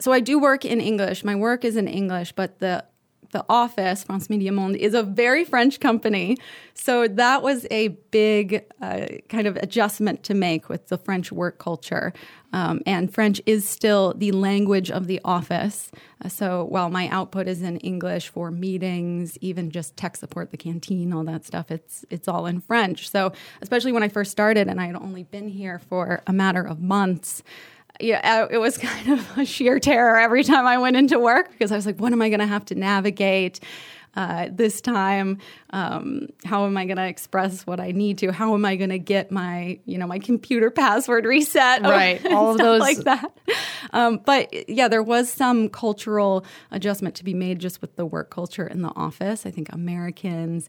So 0.00 0.12
I 0.12 0.20
do 0.20 0.38
work 0.38 0.64
in 0.64 0.80
English. 0.80 1.24
My 1.24 1.34
work 1.34 1.64
is 1.64 1.76
in 1.76 1.88
English, 1.88 2.32
but 2.32 2.60
the 2.60 2.84
the 3.30 3.44
office, 3.48 4.04
France 4.04 4.28
Médias 4.28 4.52
Monde, 4.52 4.76
is 4.76 4.94
a 4.94 5.02
very 5.02 5.44
French 5.44 5.80
company. 5.80 6.36
So 6.74 7.08
that 7.08 7.42
was 7.42 7.66
a 7.70 7.88
big 8.10 8.64
uh, 8.80 9.06
kind 9.28 9.46
of 9.46 9.56
adjustment 9.56 10.22
to 10.24 10.34
make 10.34 10.68
with 10.68 10.88
the 10.88 10.96
French 10.96 11.30
work 11.30 11.58
culture. 11.58 12.12
Um, 12.52 12.80
and 12.86 13.12
French 13.12 13.42
is 13.44 13.68
still 13.68 14.14
the 14.16 14.32
language 14.32 14.90
of 14.90 15.06
the 15.06 15.20
office. 15.24 15.90
Uh, 16.24 16.28
so 16.28 16.64
while 16.64 16.88
my 16.88 17.08
output 17.08 17.46
is 17.46 17.60
in 17.60 17.76
English 17.78 18.28
for 18.28 18.50
meetings, 18.50 19.36
even 19.42 19.70
just 19.70 19.96
tech 19.96 20.16
support, 20.16 20.50
the 20.50 20.56
canteen, 20.56 21.12
all 21.12 21.24
that 21.24 21.44
stuff, 21.44 21.70
it's 21.70 22.06
it's 22.08 22.26
all 22.26 22.46
in 22.46 22.60
French. 22.60 23.10
So 23.10 23.32
especially 23.60 23.92
when 23.92 24.02
I 24.02 24.08
first 24.08 24.30
started, 24.30 24.68
and 24.68 24.80
I 24.80 24.86
had 24.86 24.96
only 24.96 25.24
been 25.24 25.48
here 25.48 25.78
for 25.78 26.22
a 26.26 26.32
matter 26.32 26.66
of 26.66 26.80
months 26.80 27.42
yeah, 28.00 28.44
uh, 28.44 28.48
it 28.50 28.58
was 28.58 28.78
kind 28.88 29.08
of 29.10 29.38
a 29.38 29.44
sheer 29.44 29.78
terror 29.80 30.18
every 30.18 30.44
time 30.44 30.66
I 30.66 30.78
went 30.78 30.96
into 30.96 31.18
work 31.18 31.50
because 31.50 31.72
I 31.72 31.76
was 31.76 31.86
like, 31.86 31.98
what 31.98 32.12
am 32.12 32.22
I 32.22 32.28
going 32.28 32.40
to 32.40 32.46
have 32.46 32.64
to 32.66 32.74
navigate 32.74 33.60
uh, 34.14 34.48
this 34.50 34.80
time? 34.80 35.38
Um, 35.70 36.28
how 36.44 36.64
am 36.66 36.76
I 36.76 36.86
going 36.86 36.96
to 36.96 37.06
express 37.06 37.66
what 37.66 37.78
I 37.78 37.92
need 37.92 38.18
to? 38.18 38.32
How 38.32 38.54
am 38.54 38.64
I 38.64 38.76
going 38.76 38.90
to 38.90 38.98
get 38.98 39.30
my, 39.30 39.78
you 39.84 39.98
know, 39.98 40.06
my 40.06 40.18
computer 40.18 40.70
password 40.70 41.24
reset? 41.24 41.82
Right, 41.88 42.24
all 42.26 42.52
of 42.52 42.58
those- 42.58 42.80
like 42.80 42.98
that. 42.98 43.30
Um, 43.92 44.20
but 44.24 44.68
yeah, 44.68 44.88
there 44.88 45.02
was 45.02 45.32
some 45.32 45.68
cultural 45.68 46.44
adjustment 46.70 47.14
to 47.16 47.24
be 47.24 47.34
made 47.34 47.58
just 47.58 47.80
with 47.80 47.96
the 47.96 48.04
work 48.04 48.30
culture 48.30 48.66
in 48.66 48.82
the 48.82 48.92
office. 48.96 49.46
I 49.46 49.50
think 49.50 49.72
Americans, 49.72 50.68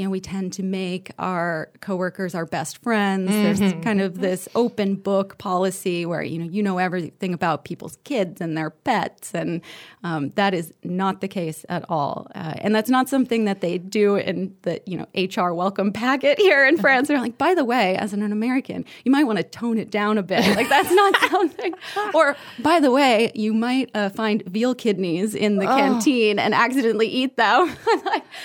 you 0.00 0.06
know, 0.06 0.10
we 0.10 0.20
tend 0.20 0.54
to 0.54 0.62
make 0.62 1.10
our 1.18 1.68
coworkers 1.80 2.34
our 2.34 2.46
best 2.46 2.78
friends. 2.78 3.28
There's 3.28 3.60
kind 3.84 4.00
of 4.00 4.18
this 4.18 4.48
open 4.54 4.94
book 4.94 5.36
policy 5.36 6.06
where 6.06 6.22
you 6.22 6.38
know 6.38 6.46
you 6.46 6.62
know 6.62 6.78
everything 6.78 7.34
about 7.34 7.66
people's 7.66 7.98
kids 8.04 8.40
and 8.40 8.56
their 8.56 8.70
pets, 8.70 9.34
and 9.34 9.60
um, 10.02 10.30
that 10.36 10.54
is 10.54 10.72
not 10.82 11.20
the 11.20 11.28
case 11.28 11.66
at 11.68 11.84
all. 11.90 12.28
Uh, 12.34 12.54
and 12.62 12.74
that's 12.74 12.88
not 12.88 13.10
something 13.10 13.44
that 13.44 13.60
they 13.60 13.76
do 13.76 14.16
in 14.16 14.56
the 14.62 14.80
you 14.86 14.96
know 14.96 15.06
HR 15.14 15.52
welcome 15.52 15.92
packet 15.92 16.38
here 16.38 16.66
in 16.66 16.78
France. 16.84 17.08
They're 17.08 17.20
like, 17.20 17.36
by 17.36 17.52
the 17.52 17.66
way, 17.66 17.94
as 17.98 18.14
an 18.14 18.22
American, 18.22 18.86
you 19.04 19.12
might 19.12 19.24
want 19.24 19.36
to 19.36 19.44
tone 19.44 19.76
it 19.76 19.90
down 19.90 20.16
a 20.16 20.22
bit. 20.22 20.56
Like 20.56 20.70
that's 20.70 20.90
not 20.90 21.14
something. 21.30 21.74
Or 22.14 22.38
by 22.60 22.80
the 22.80 22.90
way, 22.90 23.32
you 23.34 23.52
might 23.52 23.90
uh, 23.92 24.08
find 24.08 24.42
veal 24.46 24.74
kidneys 24.74 25.34
in 25.34 25.56
the 25.56 25.66
canteen 25.66 26.38
and 26.38 26.54
accidentally 26.54 27.08
eat 27.08 27.36
them. 27.36 27.76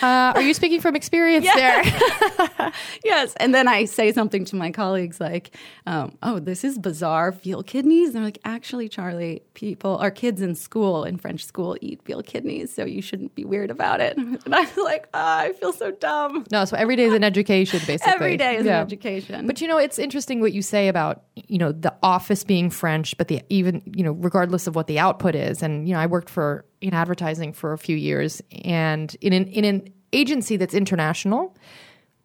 Uh, 0.02 0.34
are 0.36 0.42
you 0.42 0.54
speaking 0.54 0.82
from 0.82 0.96
experience 0.96 1.45
there? 1.54 2.72
yes. 3.04 3.34
And 3.38 3.54
then 3.54 3.68
I 3.68 3.86
say 3.86 4.12
something 4.12 4.46
to 4.46 4.56
my 4.56 4.72
colleagues 4.72 5.20
like, 5.20 5.56
um, 5.86 6.18
oh, 6.24 6.40
this 6.40 6.64
is 6.64 6.78
bizarre, 6.78 7.32
veal 7.32 7.64
kidneys. 7.64 8.08
And 8.10 8.16
they're 8.16 8.24
like, 8.24 8.40
actually, 8.46 8.90
Charli, 8.90 9.42
people, 9.54 9.98
our 9.98 10.12
kids 10.12 10.42
in 10.42 10.56
school, 10.56 11.04
in 11.04 11.18
French 11.18 11.46
school, 11.46 11.78
eat 11.82 12.02
veal 12.04 12.22
kidneys, 12.22 12.74
so 12.74 12.86
you 12.86 13.02
shouldn't 13.02 13.36
be 13.36 13.46
weird 13.46 13.72
about 13.72 14.02
it. 14.02 14.18
And 14.46 14.54
I 14.54 14.62
was 14.62 14.78
like, 14.78 15.08
ah, 15.14 15.40
I 15.40 15.54
feel 15.54 15.74
so 15.74 15.92
dumb. 15.92 16.46
No, 16.52 16.66
so 16.66 16.76
every 16.78 16.96
day 16.96 17.06
is 17.06 17.14
an 17.14 17.24
education, 17.24 17.80
basically. 17.88 18.14
Every 18.14 18.38
day 18.38 18.58
is 18.58 18.66
Yeah. 18.66 18.78
an 18.82 18.86
education. 18.86 19.48
But 19.48 19.62
you 19.62 19.68
know, 19.68 19.78
it's 19.78 19.98
interesting 19.98 20.40
what 20.40 20.54
you 20.54 20.62
say 20.62 20.88
about 20.88 21.24
you 21.48 21.58
know 21.58 21.72
the 21.72 21.94
office 22.04 22.44
being 22.44 22.70
French, 22.70 23.18
but 23.18 23.28
the 23.28 23.42
even 23.50 23.82
you 23.96 24.04
know 24.04 24.12
regardless 24.12 24.68
of 24.68 24.76
what 24.76 24.88
the 24.88 25.00
output 25.00 25.36
is, 25.36 25.64
and 25.64 25.88
you 25.88 25.94
know 25.94 26.00
I 26.00 26.06
worked 26.06 26.30
for 26.30 26.66
in 26.82 26.94
advertising 26.94 27.54
for 27.54 27.74
a 27.74 27.78
few 27.78 27.96
years, 27.96 28.42
and 28.64 29.16
in 29.22 29.34
an 29.34 29.48
in 29.48 29.66
an 29.66 29.90
agency 30.16 30.58
that's 30.58 30.74
international, 30.74 31.56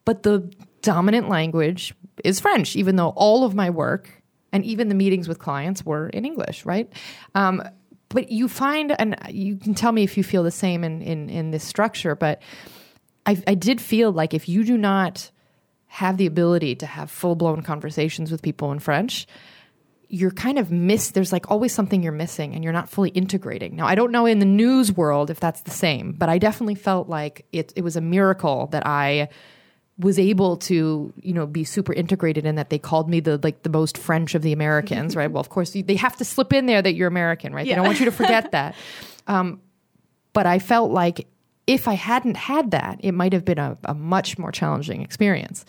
but 0.05 0.23
the 0.23 0.51
dominant 0.83 1.29
language 1.29 1.95
is 2.25 2.41
French, 2.41 2.77
even 2.77 2.97
though 2.97 3.11
all 3.17 3.45
of 3.45 3.55
my 3.55 3.71
work 3.71 4.23
and 4.53 4.65
even 4.65 4.89
the 4.89 4.95
meetings 4.95 5.29
with 5.29 5.39
clients 5.39 5.85
were 5.85 6.09
in 6.09 6.25
English, 6.25 6.65
right? 6.65 6.91
Um, 7.35 7.63
but 8.09 8.31
you 8.31 8.49
find, 8.49 8.95
and 8.99 9.17
you 9.29 9.57
can 9.57 9.75
tell 9.75 9.93
me 9.93 10.03
if 10.03 10.17
you 10.17 10.25
feel 10.25 10.43
the 10.43 10.51
same 10.51 10.83
in 10.83 11.01
in, 11.03 11.31
in 11.31 11.51
this 11.53 11.63
structure, 11.63 12.17
but 12.17 12.43
I, 13.27 13.41
I 13.47 13.55
did 13.55 13.81
feel 13.81 14.13
like 14.13 14.35
if 14.35 14.49
you 14.49 14.65
do 14.65 14.77
not 14.77 15.31
have 15.87 16.17
the 16.17 16.27
ability 16.27 16.75
to 16.77 16.87
have 16.87 17.11
full 17.11 17.35
blown 17.35 17.63
conversations 17.63 18.31
with 18.31 18.43
people 18.43 18.73
in 18.73 18.79
French, 18.79 19.27
you're 20.11 20.33
kind 20.33 20.59
of 20.59 20.73
miss 20.73 21.13
there's 21.13 21.33
like 21.33 21.51
always 21.51 21.73
something 21.73 22.03
you're 22.03 22.13
missing 22.13 22.55
and 22.55 22.65
you're 22.65 22.73
not 22.73 22.91
fully 22.91 23.11
integrating. 23.11 23.77
Now 23.77 23.87
i 23.87 23.95
don't 23.95 24.11
know 24.11 24.27
in 24.27 24.41
the 24.41 24.45
news 24.45 24.93
world 24.93 25.31
if 25.31 25.41
that's 25.41 25.63
the 25.63 25.71
same 25.71 26.13
but 26.13 26.29
i 26.29 26.37
definitely 26.37 26.75
felt 26.75 27.09
like 27.09 27.47
it, 27.53 27.73
it 27.77 27.83
was 27.83 27.97
a 27.97 28.01
miracle 28.01 28.67
that 28.73 28.87
i 28.87 29.29
was 29.99 30.19
able 30.19 30.57
to 30.57 31.13
you 31.23 31.33
know 31.33 31.47
be 31.47 31.63
super 31.63 31.93
integrated 31.93 32.45
in 32.45 32.57
that 32.57 32.71
they 32.71 32.79
called 32.79 33.09
me 33.09 33.21
the 33.21 33.39
like 33.43 33.63
the 33.63 33.71
most 33.71 33.97
french 33.97 34.35
of 34.35 34.43
the 34.43 34.53
americans 34.53 35.15
right? 35.15 35.31
Well 35.33 35.41
of 35.41 35.49
course 35.49 35.71
they 35.71 35.97
have 35.97 36.17
to 36.17 36.25
slip 36.25 36.53
in 36.53 36.67
there 36.67 36.83
that 36.83 36.95
you're 36.95 37.09
american 37.09 37.55
right? 37.55 37.67
They 37.67 37.75
don't 37.75 37.87
want 37.87 38.01
you 38.01 38.07
to 38.07 38.13
forget 38.13 38.51
that. 38.53 38.75
Um, 39.27 39.61
but 40.33 40.47
i 40.47 40.59
felt 40.59 40.91
like 40.91 41.29
if 41.67 41.87
i 41.87 41.95
hadn't 41.95 42.37
had 42.37 42.73
that 42.73 42.99
it 43.01 43.13
might 43.13 43.33
have 43.33 43.45
been 43.45 43.59
a, 43.59 43.79
a 43.85 43.95
much 43.95 44.39
more 44.39 44.51
challenging 44.51 45.03
experience 45.03 45.65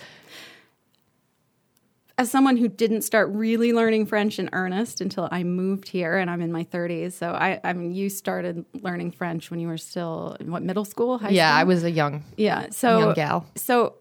as 2.22 2.30
someone 2.30 2.56
who 2.56 2.68
didn't 2.68 3.01
start 3.01 3.30
really 3.30 3.74
learning 3.74 4.06
French 4.06 4.38
in 4.38 4.48
earnest 4.54 5.01
until 5.01 5.28
I 5.32 5.44
moved 5.44 5.90
here, 5.90 6.18
and 6.18 6.30
I'm 6.30 6.40
in 6.42 6.51
my 6.51 6.63
30s, 6.63 7.13
so 7.13 7.32
I, 7.32 7.60
I 7.63 7.74
mean, 7.74 7.94
you 7.94 8.10
started 8.10 8.63
learning 8.82 9.12
French 9.12 9.50
when 9.50 9.60
you 9.60 9.68
were 9.68 9.80
still 9.80 10.38
in 10.40 10.51
what 10.51 10.62
middle 10.62 10.86
school, 10.86 11.18
high 11.18 11.30
yeah 11.30 11.51
school? 11.51 11.60
i 11.60 11.63
was 11.63 11.84
a 11.84 11.92
young 11.92 12.24
yeah. 12.38 12.68
So 12.70 13.00
young 13.00 13.13
gal. 13.16 13.46
So 13.56 13.96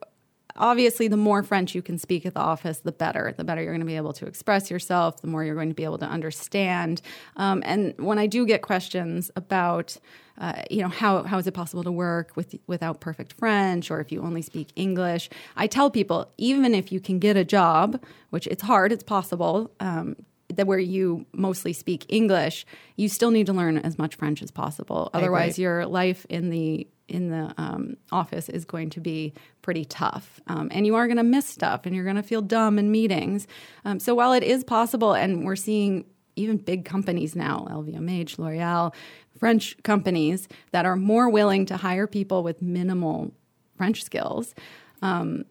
obviously, 0.60 1.08
the 1.08 1.16
more 1.16 1.42
French 1.42 1.74
you 1.74 1.82
can 1.82 1.98
speak 1.98 2.24
at 2.24 2.34
the 2.34 2.40
office, 2.40 2.80
the 2.80 2.92
better. 2.92 3.34
The 3.36 3.44
better 3.44 3.62
you're 3.62 3.72
going 3.72 3.80
to 3.80 3.86
be 3.86 3.96
able 3.96 4.12
to 4.14 4.26
express 4.26 4.70
yourself. 4.70 5.20
The 5.20 5.26
more 5.26 5.42
you're 5.42 5.56
going 5.56 5.70
to 5.70 5.74
be 5.74 5.84
able 5.84 5.98
to 5.98 6.06
understand. 6.06 7.02
Um, 7.36 7.62
and 7.66 7.94
when 7.98 8.18
I 8.18 8.26
do 8.26 8.46
get 8.46 8.62
questions 8.62 9.30
about 9.34 9.96
uh, 10.38 10.62
you 10.70 10.80
know 10.80 10.88
how 10.88 11.22
how 11.24 11.36
is 11.36 11.46
it 11.46 11.52
possible 11.52 11.82
to 11.82 11.92
work 11.92 12.34
with 12.34 12.54
without 12.66 13.00
perfect 13.00 13.34
French 13.34 13.90
or 13.90 14.00
if 14.00 14.10
you 14.10 14.22
only 14.22 14.42
speak 14.42 14.68
English? 14.74 15.28
I 15.56 15.66
tell 15.66 15.90
people 15.90 16.32
even 16.38 16.74
if 16.74 16.90
you 16.90 17.00
can 17.00 17.18
get 17.18 17.36
a 17.36 17.44
job, 17.44 18.02
which 18.30 18.46
it's 18.46 18.62
hard, 18.62 18.92
it's 18.92 19.04
possible. 19.04 19.70
Um, 19.80 20.16
that 20.56 20.66
where 20.66 20.78
you 20.78 21.26
mostly 21.32 21.72
speak 21.72 22.04
English, 22.08 22.66
you 22.96 23.08
still 23.08 23.30
need 23.30 23.46
to 23.46 23.52
learn 23.52 23.78
as 23.78 23.98
much 23.98 24.16
French 24.16 24.42
as 24.42 24.50
possible. 24.50 25.08
Otherwise, 25.14 25.58
your 25.58 25.86
life 25.86 26.26
in 26.28 26.50
the 26.50 26.88
in 27.10 27.30
the 27.30 27.52
um, 27.58 27.96
office 28.12 28.48
is 28.48 28.64
going 28.64 28.90
to 28.90 29.00
be 29.00 29.34
pretty 29.62 29.84
tough, 29.84 30.40
um, 30.46 30.68
and 30.72 30.86
you 30.86 30.94
are 30.94 31.06
going 31.06 31.16
to 31.16 31.22
miss 31.22 31.46
stuff, 31.46 31.86
and 31.86 31.94
you're 31.94 32.04
going 32.04 32.16
to 32.16 32.22
feel 32.22 32.42
dumb 32.42 32.78
in 32.78 32.90
meetings. 32.90 33.46
Um, 33.84 34.00
so 34.00 34.14
while 34.14 34.32
it 34.32 34.42
is 34.42 34.64
possible, 34.64 35.12
and 35.14 35.44
we're 35.44 35.56
seeing 35.56 36.04
even 36.36 36.56
big 36.56 36.84
companies 36.84 37.36
now, 37.36 37.66
LVMH, 37.70 38.38
L'Oreal, 38.38 38.94
French 39.38 39.76
companies 39.82 40.48
that 40.72 40.86
are 40.86 40.96
more 40.96 41.28
willing 41.28 41.66
to 41.66 41.76
hire 41.76 42.06
people 42.06 42.42
with 42.42 42.62
minimal 42.62 43.32
French 43.76 44.02
skills. 44.04 44.54
Um, 45.02 45.44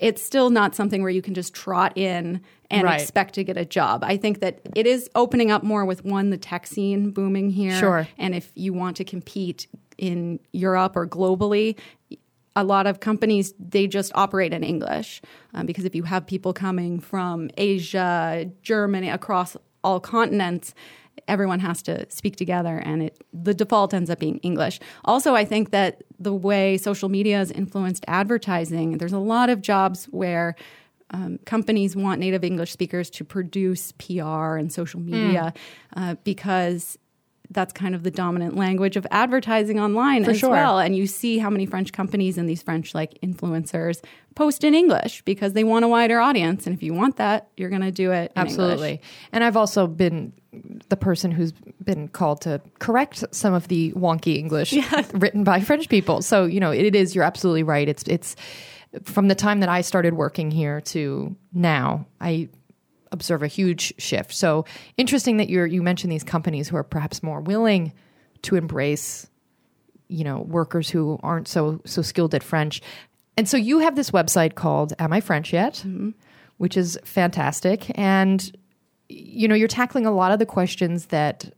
it's 0.00 0.22
still 0.22 0.50
not 0.50 0.74
something 0.74 1.02
where 1.02 1.10
you 1.10 1.22
can 1.22 1.34
just 1.34 1.54
trot 1.54 1.96
in 1.96 2.40
and 2.70 2.84
Right. 2.84 3.00
expect 3.00 3.34
to 3.34 3.44
get 3.44 3.56
a 3.56 3.64
job. 3.64 4.02
I 4.04 4.16
think 4.16 4.40
that 4.40 4.60
it 4.74 4.86
is 4.86 5.08
opening 5.14 5.50
up 5.50 5.62
more 5.62 5.84
with 5.84 6.04
one, 6.04 6.30
the 6.30 6.36
tech 6.36 6.66
scene 6.66 7.10
booming 7.10 7.50
here. 7.50 7.78
Sure. 7.78 8.08
And 8.18 8.34
if 8.34 8.50
you 8.54 8.72
want 8.72 8.96
to 8.98 9.04
compete 9.04 9.66
in 9.98 10.40
Europe 10.52 10.96
or 10.96 11.06
globally, 11.06 11.76
a 12.56 12.64
lot 12.64 12.86
of 12.86 13.00
companies 13.00 13.52
they 13.58 13.86
just 13.86 14.12
operate 14.14 14.52
in 14.52 14.62
English 14.62 15.20
um, 15.54 15.66
because 15.66 15.84
if 15.84 15.94
you 15.94 16.04
have 16.04 16.26
people 16.26 16.52
coming 16.52 17.00
from 17.00 17.50
Asia, 17.56 18.50
Germany, 18.62 19.08
across 19.08 19.56
all 19.82 20.00
continents, 20.00 20.74
everyone 21.28 21.60
has 21.60 21.82
to 21.82 22.08
speak 22.10 22.36
together, 22.36 22.78
and 22.78 23.02
it 23.04 23.22
the 23.32 23.54
default 23.54 23.92
ends 23.92 24.10
up 24.10 24.18
being 24.18 24.38
English. 24.38 24.80
Also, 25.04 25.34
I 25.34 25.44
think 25.44 25.70
that 25.70 26.02
the 26.18 26.34
way 26.34 26.76
social 26.76 27.08
media 27.08 27.38
has 27.38 27.50
influenced 27.50 28.04
advertising, 28.08 28.98
there's 28.98 29.12
a 29.12 29.18
lot 29.18 29.50
of 29.50 29.60
jobs 29.60 30.06
where 30.06 30.54
um, 31.10 31.38
companies 31.44 31.94
want 31.94 32.18
native 32.18 32.42
English 32.44 32.72
speakers 32.72 33.10
to 33.10 33.24
produce 33.24 33.92
PR 33.92 34.56
and 34.56 34.72
social 34.72 35.00
media 35.00 35.52
uh, 35.96 36.16
because 36.24 36.98
that's 37.50 37.72
kind 37.72 37.94
of 37.94 38.02
the 38.02 38.10
dominant 38.10 38.56
language 38.56 38.96
of 38.96 39.06
advertising 39.10 39.78
online 39.78 40.24
as 40.24 40.38
sure. 40.38 40.50
well. 40.50 40.78
And 40.78 40.96
you 40.96 41.06
see 41.06 41.38
how 41.38 41.50
many 41.50 41.66
French 41.66 41.92
companies 41.92 42.38
and 42.38 42.48
these 42.48 42.62
French 42.62 42.94
like 42.94 43.18
influencers 43.22 44.02
post 44.34 44.64
in 44.64 44.74
English 44.74 45.22
because 45.22 45.52
they 45.52 45.62
want 45.62 45.84
a 45.84 45.88
wider 45.88 46.18
audience. 46.20 46.66
And 46.66 46.74
if 46.74 46.82
you 46.82 46.94
want 46.94 47.16
that, 47.16 47.48
you're 47.56 47.70
going 47.70 47.82
to 47.82 47.92
do 47.92 48.12
it 48.12 48.32
Absolutely. 48.34 48.92
English. 48.92 49.08
And 49.32 49.44
I've 49.44 49.56
also 49.56 49.86
been 49.86 50.32
the 50.88 50.96
person 50.96 51.30
who's 51.30 51.52
been 51.82 52.08
called 52.08 52.40
to 52.42 52.60
correct 52.78 53.24
some 53.30 53.54
of 53.54 53.68
the 53.68 53.92
wonky 53.92 54.38
English 54.38 54.74
written 55.14 55.44
by 55.44 55.60
French 55.60 55.88
people. 55.88 56.22
So, 56.22 56.46
you 56.46 56.60
know, 56.60 56.70
it 56.70 56.94
is 56.94 57.14
you're 57.14 57.24
absolutely 57.24 57.62
right. 57.62 57.88
It's 57.88 58.04
it's 58.04 58.36
from 59.02 59.28
the 59.28 59.34
time 59.34 59.60
that 59.60 59.68
I 59.68 59.80
started 59.80 60.14
working 60.14 60.50
here 60.50 60.80
to 60.80 61.36
now, 61.52 62.06
I 62.20 62.48
observe 63.14 63.42
a 63.42 63.46
huge 63.46 63.94
shift. 63.96 64.34
So, 64.34 64.66
interesting 64.98 65.38
that 65.38 65.48
you're 65.48 65.66
you 65.66 65.82
mentioned 65.82 66.12
these 66.12 66.24
companies 66.24 66.68
who 66.68 66.76
are 66.76 66.84
perhaps 66.84 67.22
more 67.22 67.40
willing 67.40 67.92
to 68.42 68.56
embrace 68.56 69.26
you 70.08 70.24
know 70.24 70.40
workers 70.40 70.90
who 70.90 71.18
aren't 71.22 71.48
so 71.48 71.80
so 71.84 72.02
skilled 72.02 72.34
at 72.34 72.42
French. 72.42 72.82
And 73.36 73.48
so 73.48 73.56
you 73.56 73.80
have 73.80 73.96
this 73.96 74.10
website 74.10 74.54
called 74.54 74.92
Am 74.98 75.12
I 75.12 75.20
French 75.20 75.52
Yet? 75.52 75.74
Mm-hmm. 75.74 76.10
Which 76.58 76.76
is 76.76 76.98
fantastic 77.04 77.90
and 77.98 78.56
you 79.08 79.48
know 79.48 79.54
you're 79.54 79.68
tackling 79.68 80.06
a 80.06 80.12
lot 80.12 80.32
of 80.32 80.38
the 80.38 80.46
questions 80.46 81.06
that 81.06 81.52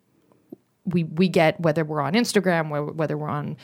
we 0.84 1.04
we 1.04 1.28
get 1.28 1.60
whether 1.60 1.84
we're 1.84 2.00
on 2.00 2.14
Instagram 2.14 2.70
whether, 2.70 2.86
whether 2.86 3.18
we're 3.18 3.28
on 3.28 3.56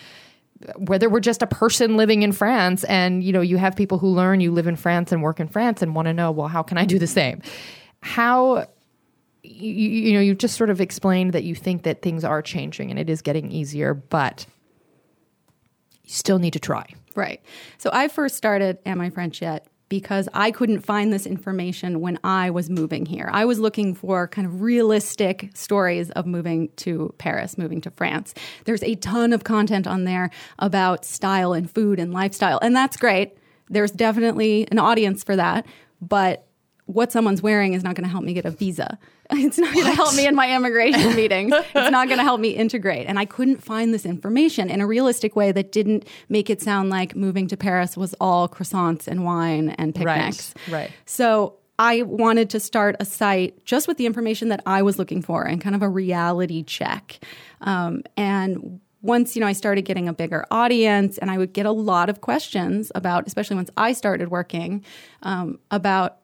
whether 0.77 1.09
we're 1.09 1.21
just 1.21 1.43
a 1.43 1.47
person 1.47 1.97
living 1.97 2.23
in 2.23 2.33
France 2.33 2.85
and 2.85 3.25
you 3.25 3.33
know 3.33 3.41
you 3.41 3.57
have 3.57 3.75
people 3.75 3.99
who 3.99 4.09
learn 4.09 4.41
you 4.41 4.53
live 4.53 4.67
in 4.67 4.77
France 4.77 5.11
and 5.11 5.23
work 5.23 5.41
in 5.41 5.49
France 5.49 5.83
and 5.83 5.95
want 5.95 6.07
to 6.07 6.13
know 6.13 6.31
well 6.31 6.49
how 6.49 6.63
can 6.63 6.79
I 6.79 6.85
do 6.85 6.99
the 6.99 7.07
same 7.07 7.41
how 8.03 8.67
you, 9.43 9.71
you 9.71 10.13
know 10.13 10.21
you 10.21 10.35
just 10.35 10.57
sort 10.57 10.71
of 10.71 10.81
explained 10.81 11.33
that 11.33 11.45
you 11.45 11.55
think 11.55 11.83
that 11.83 12.03
things 12.03 12.25
are 12.25 12.43
changing 12.43 12.91
and 12.91 12.99
it 12.99 13.11
is 13.11 13.23
getting 13.23 13.51
easier 13.51 13.95
but 13.95 14.47
you 16.05 16.11
still 16.11 16.39
need 16.39 16.53
to 16.53 16.61
try 16.61 16.87
Right. 17.15 17.41
So 17.79 17.91
I 17.93 18.09
first 18.09 18.37
started 18.37 18.79
Am 18.87 19.01
I 19.01 19.11
French 19.11 19.43
Yet? 19.43 19.67
Because 19.89 20.27
I 20.33 20.53
couldn't 20.53 20.81
find 20.81 21.13
this 21.13 21.27
information 21.27 22.01
when 22.01 22.19
I 22.25 22.49
was 22.49 22.71
moving 22.71 23.05
here. 23.05 23.29
I 23.31 23.45
was 23.45 23.59
looking 23.59 23.95
for 23.95 24.27
kind 24.27 24.47
of 24.47 24.63
realistic 24.63 25.51
stories 25.53 26.11
of 26.13 26.25
moving 26.25 26.71
to 26.77 27.15
Paris, 27.19 27.59
moving 27.59 27.83
to 27.83 27.91
France. 27.91 28.33
There's 28.65 28.83
a 28.83 28.95
ton 28.95 29.35
of 29.35 29.45
content 29.45 29.87
on 29.87 30.05
there 30.05 30.31
about 30.59 31.05
style 31.05 31.53
and 31.53 31.71
food 31.71 31.99
and 31.99 32.11
lifestyle, 32.11 32.59
and 32.63 32.75
that's 32.75 32.97
great. 32.97 33.37
There's 33.69 33.91
definitely 33.91 34.67
an 34.71 34.79
audience 34.79 35.23
for 35.23 35.37
that, 35.37 35.67
but 36.01 36.47
what 36.93 37.13
someone's 37.13 37.43
wearing 37.43 37.75
is 37.75 37.83
not 37.83 37.95
going 37.95 38.05
to 38.05 38.11
help 38.11 38.25
me 38.25 38.33
get 38.33 38.45
a 38.45 38.51
visa. 38.51 38.99
It's 39.35 39.57
not 39.57 39.73
going 39.73 39.87
to 39.87 39.95
help 39.95 40.15
me 40.15 40.27
in 40.27 40.35
my 40.35 40.55
immigration 40.55 41.17
meetings. 41.17 41.55
It's 41.55 41.91
not 41.91 42.07
going 42.09 42.19
to 42.19 42.23
help 42.23 42.39
me 42.39 42.51
integrate. 42.51 43.07
And 43.07 43.19
I 43.19 43.25
couldn't 43.25 43.65
find 43.65 43.95
this 43.95 44.05
information 44.05 44.69
in 44.69 44.83
a 44.83 44.87
realistic 44.87 45.35
way 45.35 45.53
that 45.53 45.73
didn't 45.73 46.07
make 46.29 46.51
it 46.51 46.61
sound 46.61 46.91
like 46.91 47.17
moving 47.17 47.49
to 47.49 47.57
Paris 47.57 47.97
was 47.97 48.15
all 48.21 48.47
croissants 48.47 49.09
and 49.09 49.25
wine 49.25 49.71
and 49.71 49.95
picnics. 49.95 50.53
right. 50.69 50.73
right. 50.75 50.93
So 51.07 51.57
I 51.79 52.03
wanted 52.03 52.51
to 52.51 52.61
start 52.61 52.97
a 53.01 53.07
site 53.07 53.65
just 53.65 53.89
with 53.89 53.97
the 53.97 54.05
information 54.05 54.49
that 54.51 54.61
I 54.67 54.83
was 54.83 54.99
looking 54.99 55.23
for 55.23 55.45
and 55.45 55.63
kind 55.63 55.75
of 55.75 55.81
a 55.81 55.89
reality 55.89 56.63
check. 56.63 57.25
Um, 57.63 58.03
and 58.19 58.81
once 59.03 59.35
you 59.35 59.41
know 59.41 59.47
I 59.47 59.53
started 59.53 59.83
getting 59.83 60.09
a 60.09 60.13
bigger 60.13 60.47
audience, 60.51 61.19
and 61.19 61.31
I 61.31 61.39
would 61.39 61.53
get 61.53 61.67
a 61.67 61.73
lot 61.73 62.09
of 62.09 62.21
questions 62.21 62.93
about, 62.95 63.27
especially 63.27 63.57
once 63.57 63.71
I 63.77 63.93
started 63.93 64.31
working, 64.31 64.85
um, 65.23 65.59
about 65.71 66.19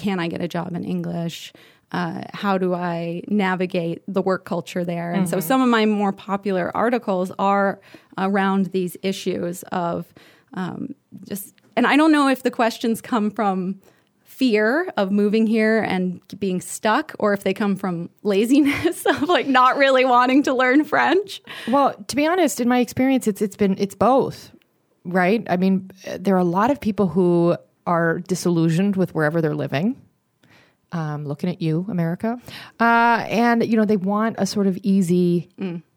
can 0.00 0.18
I 0.18 0.28
get 0.28 0.40
a 0.40 0.48
job 0.48 0.74
in 0.74 0.84
English? 0.84 1.52
Uh, 1.92 2.22
how 2.32 2.56
do 2.56 2.72
I 2.72 3.22
navigate 3.28 4.02
the 4.08 4.22
work 4.22 4.44
culture 4.44 4.84
there? 4.84 5.12
And 5.12 5.28
so 5.28 5.40
some 5.40 5.60
of 5.60 5.68
my 5.68 5.84
more 5.86 6.12
popular 6.12 6.74
articles 6.74 7.30
are 7.38 7.80
around 8.16 8.66
these 8.66 8.96
issues 9.02 9.62
of 9.64 10.14
um, 10.54 10.94
just, 11.28 11.54
and 11.76 11.86
I 11.86 11.96
don't 11.96 12.12
know 12.12 12.28
if 12.28 12.42
the 12.42 12.50
questions 12.50 13.00
come 13.00 13.30
from 13.30 13.80
fear 14.24 14.90
of 14.96 15.10
moving 15.10 15.46
here 15.46 15.82
and 15.82 16.20
being 16.38 16.62
stuck 16.62 17.14
or 17.18 17.34
if 17.34 17.42
they 17.42 17.52
come 17.52 17.76
from 17.76 18.08
laziness 18.22 19.04
of 19.06 19.22
like 19.24 19.46
not 19.46 19.76
really 19.76 20.04
wanting 20.04 20.42
to 20.44 20.54
learn 20.54 20.82
French. 20.84 21.42
Well, 21.68 21.92
to 22.08 22.16
be 22.16 22.26
honest, 22.26 22.58
in 22.58 22.68
my 22.68 22.78
experience, 22.78 23.26
it's 23.26 23.42
it's 23.42 23.56
been 23.56 23.76
it's 23.78 23.94
both, 23.94 24.50
right? 25.04 25.46
I 25.50 25.58
mean, 25.58 25.90
there 26.18 26.36
are 26.36 26.38
a 26.38 26.44
lot 26.44 26.70
of 26.70 26.80
people 26.80 27.08
who 27.08 27.56
are 27.90 28.20
disillusioned 28.20 28.94
with 28.96 29.14
wherever 29.14 29.40
they're 29.42 29.54
living. 29.66 29.96
Um, 30.92 31.24
looking 31.24 31.48
at 31.50 31.62
you, 31.62 31.86
America, 31.88 32.36
uh, 32.80 33.24
and 33.28 33.64
you 33.64 33.76
know 33.76 33.84
they 33.84 33.96
want 33.96 34.34
a 34.38 34.44
sort 34.46 34.66
of 34.66 34.76
easy 34.82 35.48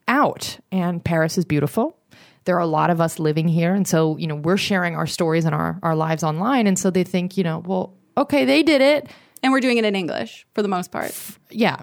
out. 0.07 0.59
And 0.71 1.03
Paris 1.03 1.35
is 1.39 1.45
beautiful. 1.45 1.97
There 2.45 2.55
are 2.57 2.61
a 2.61 2.67
lot 2.79 2.91
of 2.91 3.01
us 3.01 3.17
living 3.17 3.47
here, 3.47 3.73
and 3.73 3.87
so 3.87 4.17
you 4.17 4.27
know 4.27 4.35
we're 4.35 4.61
sharing 4.69 4.95
our 4.95 5.07
stories 5.07 5.45
and 5.45 5.55
our 5.55 5.79
our 5.81 5.95
lives 5.95 6.23
online, 6.23 6.67
and 6.67 6.77
so 6.77 6.91
they 6.91 7.03
think, 7.03 7.37
you 7.37 7.43
know, 7.43 7.63
well, 7.65 7.95
okay, 8.15 8.45
they 8.45 8.61
did 8.61 8.81
it, 8.81 9.09
And 9.41 9.51
we're 9.51 9.61
doing 9.61 9.79
it 9.79 9.85
in 9.85 9.95
English 9.95 10.45
for 10.53 10.61
the 10.61 10.69
most 10.69 10.91
part. 10.91 11.11
yeah. 11.49 11.77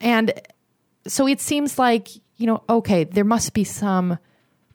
And 0.00 0.32
so 1.06 1.28
it 1.28 1.40
seems 1.40 1.78
like, 1.78 2.08
you 2.36 2.46
know, 2.48 2.64
okay, 2.68 3.04
there 3.04 3.24
must 3.24 3.54
be 3.54 3.62
some 3.62 4.18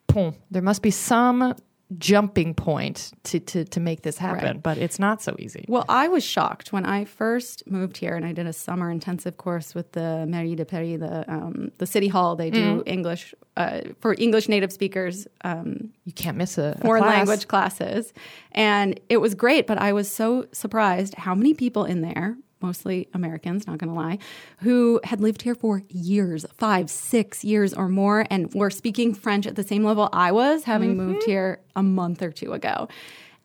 pont, 0.08 0.38
there 0.50 0.62
must 0.64 0.82
be 0.82 0.92
some 0.92 1.56
jumping 1.98 2.54
point 2.54 3.12
to 3.24 3.40
to 3.40 3.66
to 3.66 3.80
make 3.80 4.02
this 4.02 4.18
happen, 4.18 4.44
Right. 4.46 4.64
but 4.64 4.78
it's 4.78 4.98
not 5.00 5.22
so 5.22 5.36
easy. 5.40 5.66
Well, 5.68 5.86
I 5.90 6.08
was 6.08 6.24
shocked 6.24 6.72
when 6.72 6.86
I 6.86 7.06
first 7.06 7.64
moved 7.68 7.98
here, 7.98 8.16
and 8.16 8.26
I 8.26 8.32
did 8.32 8.48
a 8.48 8.54
summer 8.54 8.90
intensive 8.90 9.38
course 9.38 9.76
with 9.76 9.92
the 9.92 10.26
Mairie 10.28 10.56
de 10.56 10.66
Paris, 10.66 11.00
the 11.00 11.26
um, 11.32 11.72
the 11.80 11.86
city 11.86 12.08
hall. 12.08 12.36
They 12.36 12.50
do 12.50 12.82
English 12.86 13.36
uh, 13.58 13.82
for 14.00 14.16
English 14.18 14.48
native 14.48 14.72
speakers, 14.72 15.28
um, 15.44 15.90
You 16.06 16.14
can't 16.14 16.38
miss 16.38 16.58
a, 16.58 16.76
a 16.78 16.82
foreign 16.82 17.04
class. 17.04 17.18
language 17.18 17.48
classes, 17.48 18.14
and 18.54 19.00
it 19.10 19.18
was 19.18 19.36
great. 19.36 19.68
But 19.68 19.78
I 19.78 19.92
was 19.94 20.10
so 20.10 20.46
surprised 20.54 21.16
how 21.16 21.36
many 21.36 21.54
people 21.54 21.84
in 21.86 22.02
there. 22.02 22.38
Mostly 22.62 23.08
Americans, 23.14 23.68
not 23.68 23.78
gonna 23.78 23.94
lie, 23.94 24.20
who 24.60 25.00
had 25.04 25.20
lived 25.22 25.42
here 25.42 25.56
for 25.56 25.84
years, 25.90 26.46
five, 26.58 26.90
six 26.90 27.44
years 27.44 27.74
or 27.74 27.90
more, 27.90 28.26
and 28.30 28.54
were 28.54 28.70
speaking 28.70 29.14
French 29.14 29.48
at 29.48 29.56
the 29.56 29.64
same 29.64 29.84
level 29.84 30.10
I 30.14 30.32
was, 30.32 30.64
having 30.64 30.96
mm-hmm. 30.96 31.12
moved 31.12 31.24
here 31.24 31.60
a 31.76 31.84
month 31.84 32.22
or 32.22 32.32
two 32.32 32.54
ago. 32.54 32.88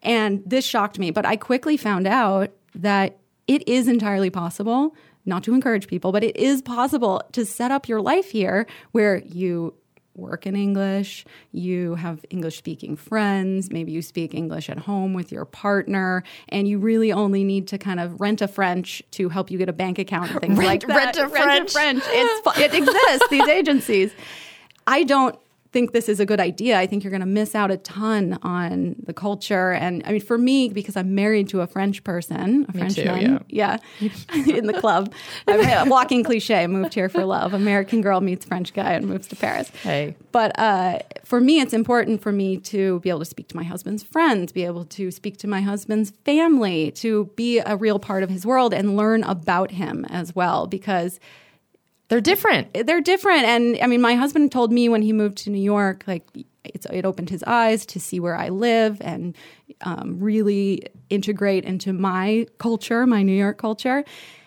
And 0.02 0.42
this 0.46 0.64
shocked 0.64 0.98
me, 0.98 1.10
but 1.10 1.26
I 1.26 1.36
quickly 1.36 1.76
found 1.76 2.06
out 2.06 2.50
that 2.74 3.18
it 3.46 3.66
is 3.68 3.88
entirely 3.88 4.30
possible, 4.30 4.94
not 5.24 5.42
to 5.44 5.54
encourage 5.54 5.88
people, 5.88 6.12
but 6.12 6.22
it 6.22 6.36
is 6.36 6.62
possible 6.62 7.22
to 7.32 7.44
set 7.44 7.70
up 7.70 7.88
your 7.88 8.00
life 8.00 8.30
here 8.30 8.66
where 8.92 9.22
you 9.24 9.74
work 10.16 10.46
in 10.46 10.56
English, 10.56 11.24
you 11.52 11.94
have 11.96 12.24
English 12.30 12.56
speaking 12.58 12.96
friends, 12.96 13.70
maybe 13.70 13.92
you 13.92 14.02
speak 14.02 14.34
English 14.34 14.68
at 14.70 14.78
home 14.78 15.14
with 15.14 15.30
your 15.32 15.44
partner, 15.44 16.22
and 16.48 16.66
you 16.68 16.78
really 16.78 17.12
only 17.12 17.44
need 17.44 17.68
to 17.68 17.78
kind 17.78 18.00
of 18.00 18.20
rent 18.20 18.40
a 18.42 18.48
French 18.48 19.02
to 19.12 19.28
help 19.28 19.50
you 19.50 19.58
get 19.58 19.68
a 19.68 19.72
bank 19.72 19.98
account 19.98 20.30
and 20.30 20.40
things 20.40 20.58
Rent- 20.58 20.68
like 20.68 20.86
that. 20.86 20.96
rent 20.96 21.16
a 21.18 21.28
French. 21.28 21.72
French. 21.72 22.02
It's, 22.06 22.40
fu- 22.56 22.60
it 22.62 22.74
exists, 22.74 23.28
these 23.30 23.48
agencies. 23.48 24.12
I 24.86 25.02
don't 25.02 25.36
think 25.72 25.92
this 25.92 26.08
is 26.08 26.20
a 26.20 26.26
good 26.26 26.40
idea. 26.40 26.78
I 26.78 26.86
think 26.86 27.04
you're 27.04 27.10
going 27.10 27.20
to 27.20 27.26
miss 27.26 27.54
out 27.54 27.70
a 27.70 27.76
ton 27.76 28.38
on 28.42 28.96
the 29.04 29.12
culture. 29.12 29.72
And 29.72 30.02
I 30.06 30.12
mean, 30.12 30.20
for 30.20 30.38
me, 30.38 30.68
because 30.68 30.96
I'm 30.96 31.14
married 31.14 31.48
to 31.50 31.60
a 31.60 31.66
French 31.66 32.04
person, 32.04 32.66
a 32.68 32.72
too, 32.72 32.78
Frenchman, 32.78 33.44
yeah, 33.48 33.78
in 34.00 34.66
the 34.66 34.78
club. 34.80 35.12
I'm 35.46 35.60
a 35.60 35.90
walking 35.90 36.24
cliche. 36.24 36.62
I 36.62 36.66
moved 36.66 36.94
here 36.94 37.08
for 37.08 37.24
love. 37.24 37.54
American 37.54 38.00
girl 38.00 38.20
meets 38.20 38.44
French 38.44 38.72
guy 38.72 38.92
and 38.92 39.06
moves 39.06 39.26
to 39.28 39.36
Paris. 39.36 39.70
Hey. 39.82 40.16
But 40.32 40.58
uh, 40.58 41.00
for 41.24 41.40
me, 41.40 41.60
it's 41.60 41.72
important 41.72 42.22
for 42.22 42.32
me 42.32 42.58
to 42.58 43.00
be 43.00 43.08
able 43.08 43.20
to 43.20 43.24
speak 43.24 43.48
to 43.48 43.56
my 43.56 43.64
husband's 43.64 44.02
friends, 44.02 44.52
be 44.52 44.64
able 44.64 44.84
to 44.84 45.10
speak 45.10 45.38
to 45.38 45.48
my 45.48 45.60
husband's 45.60 46.10
family, 46.24 46.90
to 46.92 47.26
be 47.36 47.58
a 47.58 47.76
real 47.76 47.98
part 47.98 48.22
of 48.22 48.30
his 48.30 48.46
world 48.46 48.72
and 48.72 48.96
learn 48.96 49.22
about 49.24 49.72
him 49.72 50.04
as 50.06 50.34
well, 50.34 50.66
because 50.66 51.18
They're 52.08 52.20
different. 52.20 52.72
they're 52.86 53.00
different. 53.00 53.44
And 53.44 53.78
I 53.82 53.86
mean, 53.86 54.00
my 54.00 54.14
husband 54.14 54.52
told 54.52 54.72
me 54.72 54.88
when 54.88 55.02
he 55.02 55.12
moved 55.12 55.38
to 55.38 55.50
New 55.50 55.62
York, 55.62 56.04
like 56.06 56.24
it 56.64 57.04
opened 57.04 57.30
his 57.30 57.42
eyes 57.44 57.86
to 57.86 58.00
see 58.00 58.20
where 58.20 58.36
I 58.36 58.48
live 58.48 59.00
and 59.00 59.36
um, 59.82 60.18
really 60.20 60.82
integrate 61.10 61.64
into 61.64 61.92
my 61.92 62.46
culture, 62.58 63.06
my 63.06 63.22
New 63.22 63.36
York 63.36 63.58
culture. 63.58 64.04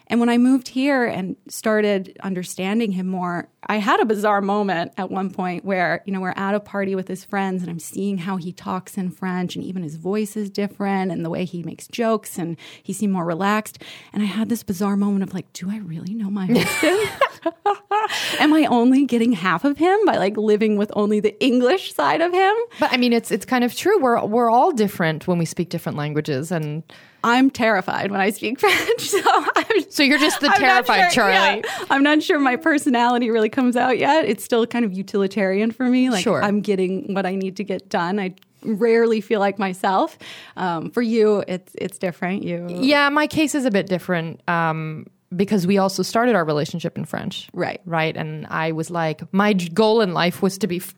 And 0.10 0.20
when 0.20 0.30
I 0.30 0.38
moved 0.40 0.70
here 0.70 1.06
and 1.06 1.36
started 1.48 2.18
understanding 2.24 2.94
him 2.94 3.08
more, 3.08 3.48
I 3.68 3.78
had 3.78 4.00
a 4.00 4.06
bizarre 4.06 4.42
moment 4.42 4.94
at 4.98 5.12
one 5.12 5.30
point 5.30 5.64
where, 5.64 6.02
you 6.06 6.12
know, 6.14 6.20
we're 6.20 6.34
at 6.36 6.56
a 6.56 6.60
party 6.60 6.96
with 6.96 7.08
his 7.08 7.24
friends 7.24 7.62
and 7.62 7.70
I'm 7.70 7.80
seeing 7.80 8.18
how 8.18 8.38
he 8.38 8.52
talks 8.52 8.98
in 8.98 9.12
French 9.12 9.56
and 9.56 9.64
even 9.64 9.84
his 9.84 9.98
voice 9.98 10.36
is 10.36 10.50
different 10.50 11.12
and 11.12 11.24
the 11.24 11.30
way 11.30 11.46
he 11.46 11.62
makes 11.62 11.88
jokes 11.88 12.40
and 12.40 12.58
he 12.82 12.92
seemed 12.92 13.14
more 13.14 13.26
relaxed. 13.26 13.84
And 14.12 14.24
I 14.24 14.26
had 14.26 14.50
this 14.50 14.64
bizarre 14.64 14.98
moment 14.98 15.24
of 15.24 15.34
like, 15.34 15.54
do 15.54 15.70
I 15.70 15.78
really 15.78 16.16
know 16.16 16.32
my 16.32 16.48
husband? 16.48 17.10
Am 18.40 18.54
I 18.54 18.66
only 18.66 19.06
getting 19.06 19.34
half 19.34 19.64
of 19.64 19.78
him 19.78 20.00
by 20.06 20.18
like 20.18 20.38
living 20.38 20.78
with 20.78 20.92
only 20.96 21.20
the 21.20 21.40
English 21.44 21.94
side 21.94 22.22
of 22.22 22.34
him? 22.34 22.56
But 22.80 22.92
I 22.92 22.98
mean, 22.98 23.14
it's 23.14 23.32
it's 23.32 23.46
kind 23.46 23.64
of 23.64 23.76
true. 23.76 24.00
We're 24.00 24.26
we're 24.26 24.50
all 24.50 24.72
different 24.72 25.28
when 25.28 25.38
we 25.38 25.46
speak 25.46 25.70
different 25.70 25.98
languages, 25.98 26.52
and 26.52 26.84
I'm 27.24 27.50
terrified 27.50 28.12
when 28.12 28.22
I 28.22 28.30
speak 28.30 28.60
French. 28.62 29.02
So 29.02 29.22
I'm 29.56 29.90
so 29.90 30.04
you're 30.04 30.20
just 30.20 30.40
the 30.40 30.48
I'm 30.50 30.60
terrified 30.60 31.12
sure- 31.12 31.24
Charli. 31.26 31.64
yeah. 31.66 31.86
I'm 31.90 32.04
not 32.04 32.24
sure 32.24 32.40
my 32.40 32.56
personality 32.56 33.30
really 33.30 33.50
comes 33.50 33.76
out 33.76 33.98
yet. 33.98 34.26
It's 34.26 34.44
still 34.44 34.66
kind 34.66 34.86
of 34.86 34.94
utilitarian 34.94 35.72
for 35.72 35.86
me. 35.86 36.10
Like 36.10 36.24
Sure. 36.24 36.42
I'm 36.44 36.62
getting 36.62 37.14
what 37.14 37.26
I 37.26 37.36
need 37.36 37.58
to 37.58 37.64
get 37.64 37.90
done. 37.90 38.20
I 38.20 38.36
rarely 38.64 39.22
feel 39.22 39.40
like 39.40 39.58
myself. 39.60 40.18
Um, 40.58 40.92
for 40.92 41.02
you, 41.02 41.44
it's 41.48 41.74
it's 41.76 41.98
different. 41.98 42.44
You 42.44 42.68
Yeah, 42.70 43.10
my 43.10 43.28
case 43.28 43.56
is 43.56 43.66
a 43.66 43.72
bit 43.72 43.88
different 43.88 44.42
um, 44.50 45.06
because 45.36 45.66
we 45.68 45.78
also 45.78 46.04
started 46.04 46.36
our 46.36 46.44
relationship 46.46 46.98
in 46.98 47.06
French. 47.06 47.50
Right. 47.54 47.82
Right. 47.86 48.16
And 48.18 48.48
I 48.48 48.72
was 48.72 48.90
like, 48.90 49.22
my 49.34 49.54
goal 49.54 50.02
in 50.02 50.14
life 50.14 50.42
was 50.42 50.58
to 50.60 50.68
be, 50.68 50.78
f- 50.78 50.96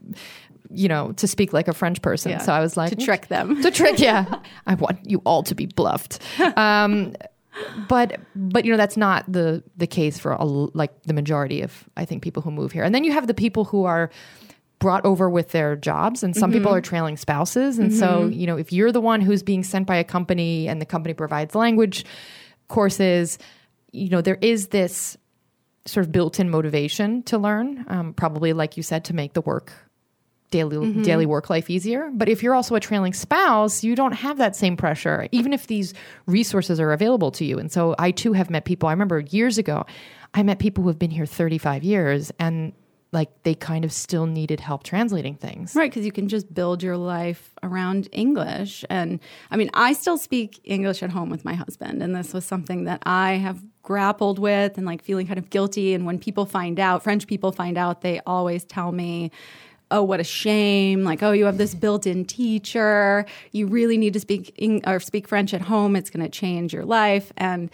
you 0.73 0.88
know, 0.88 1.12
to 1.13 1.27
speak 1.27 1.53
like 1.53 1.67
a 1.67 1.73
French 1.73 2.01
person. 2.01 2.31
Yeah, 2.31 2.38
So 2.39 2.53
I 2.53 2.60
was 2.60 2.77
like, 2.77 2.89
to 2.89 2.95
trick 2.95 3.27
them. 3.27 3.62
To 3.62 3.71
trick, 3.71 3.99
yeah. 3.99 4.39
I 4.65 4.75
want 4.75 5.10
you 5.10 5.21
all 5.25 5.43
to 5.43 5.55
be 5.55 5.65
bluffed. 5.65 6.19
Um, 6.57 7.15
but 7.89 8.19
but 8.36 8.63
you 8.63 8.71
know 8.71 8.77
that's 8.77 8.95
not 8.97 9.29
the 9.31 9.62
the 9.75 9.88
case 9.88 10.17
for 10.17 10.31
a, 10.31 10.43
like 10.45 11.03
the 11.03 11.13
majority 11.13 11.62
of 11.62 11.84
I 11.97 12.05
think 12.05 12.23
people 12.23 12.41
who 12.41 12.51
move 12.51 12.71
here. 12.71 12.84
And 12.84 12.95
then 12.95 13.03
you 13.03 13.12
have 13.12 13.27
the 13.27 13.34
people 13.34 13.65
who 13.65 13.84
are 13.84 14.10
brought 14.79 15.05
over 15.05 15.29
with 15.29 15.49
their 15.51 15.75
jobs 15.75 16.23
and 16.23 16.36
some 16.36 16.51
people 16.51 16.73
are 16.73 16.81
trailing 16.81 17.15
spouses 17.15 17.77
and 17.77 17.93
so 17.93 18.25
you 18.25 18.47
know 18.47 18.57
if 18.57 18.73
you're 18.73 18.91
the 18.91 18.99
one 18.99 19.21
who's 19.21 19.43
being 19.43 19.63
sent 19.63 19.86
by 19.86 19.95
a 19.95 20.03
company 20.03 20.67
and 20.67 20.81
the 20.81 20.88
company 20.88 21.13
provides 21.13 21.53
language 21.53 22.03
courses 22.67 23.38
you 23.91 24.10
know 24.10 24.21
there 24.21 24.39
is 24.41 24.69
this 24.69 25.17
sort 25.86 26.03
of 26.03 26.12
built-in 26.12 26.49
motivation 26.49 27.21
to 27.21 27.38
learn 27.38 27.86
um, 27.89 28.12
probably 28.15 28.53
like 28.53 28.75
you 28.75 28.81
said 28.81 29.05
to 29.05 29.13
make 29.13 29.34
the 29.34 29.41
work 29.41 29.71
daily 30.51 30.77
mm-hmm. 30.77 31.01
daily 31.01 31.25
work 31.25 31.49
life 31.49 31.69
easier 31.69 32.09
but 32.13 32.29
if 32.29 32.43
you're 32.43 32.53
also 32.53 32.75
a 32.75 32.79
trailing 32.79 33.13
spouse 33.13 33.83
you 33.83 33.95
don't 33.95 34.13
have 34.13 34.37
that 34.37 34.55
same 34.55 34.77
pressure 34.77 35.27
even 35.31 35.53
if 35.53 35.67
these 35.67 35.93
resources 36.27 36.79
are 36.79 36.91
available 36.91 37.31
to 37.31 37.43
you 37.45 37.57
and 37.57 37.71
so 37.71 37.95
i 37.97 38.11
too 38.11 38.33
have 38.33 38.49
met 38.49 38.65
people 38.65 38.87
i 38.87 38.91
remember 38.91 39.19
years 39.19 39.57
ago 39.57 39.85
i 40.33 40.43
met 40.43 40.59
people 40.59 40.83
who 40.83 40.89
have 40.89 40.99
been 40.99 41.11
here 41.11 41.25
35 41.25 41.83
years 41.83 42.31
and 42.37 42.73
like 43.13 43.43
they 43.43 43.53
kind 43.53 43.83
of 43.83 43.91
still 43.91 44.25
needed 44.25 44.59
help 44.59 44.83
translating 44.83 45.35
things 45.35 45.75
Right, 45.75 45.89
because 45.89 46.05
you 46.05 46.11
can 46.11 46.29
just 46.29 46.53
build 46.53 46.81
your 46.81 46.97
life 46.97 47.53
around 47.61 48.07
English. 48.11 48.85
And 48.89 49.19
I 49.49 49.57
mean, 49.57 49.69
I 49.73 49.93
still 49.93 50.17
speak 50.17 50.61
English 50.63 51.03
at 51.03 51.09
home 51.09 51.29
with 51.29 51.43
my 51.43 51.53
husband. 51.53 52.01
And 52.01 52.15
this 52.15 52.33
was 52.33 52.45
something 52.45 52.85
that 52.85 53.01
I 53.05 53.33
have 53.33 53.61
grappled 53.83 54.39
with 54.39 54.77
and 54.77 54.85
like 54.85 55.01
feeling 55.01 55.27
kind 55.27 55.39
of 55.39 55.49
guilty. 55.49 55.93
And 55.93 56.05
when 56.05 56.19
people 56.19 56.45
find 56.45 56.79
out, 56.79 57.03
French 57.03 57.27
people 57.27 57.51
find 57.51 57.77
out, 57.77 58.01
they 58.01 58.21
always 58.25 58.63
tell 58.63 58.91
me, 58.91 59.31
Oh, 59.91 60.04
what 60.04 60.19
a 60.19 60.23
shame. 60.23 61.04
Like, 61.04 61.21
oh, 61.21 61.34
you 61.34 61.45
have 61.45 61.58
this 61.58 61.75
built 61.75 62.08
in 62.08 62.25
teacher. 62.25 63.25
You 63.51 63.67
really 63.67 63.97
need 63.97 64.13
to 64.13 64.19
speak 64.19 64.56
Eng- 64.58 64.88
or 64.88 64.99
speak 64.99 65.27
French 65.27 65.54
at 65.54 65.62
home. 65.62 65.95
It's 65.95 66.10
going 66.10 66.23
to 66.23 66.30
change 66.30 66.73
your 66.73 66.86
life. 66.86 67.32
And 67.38 67.69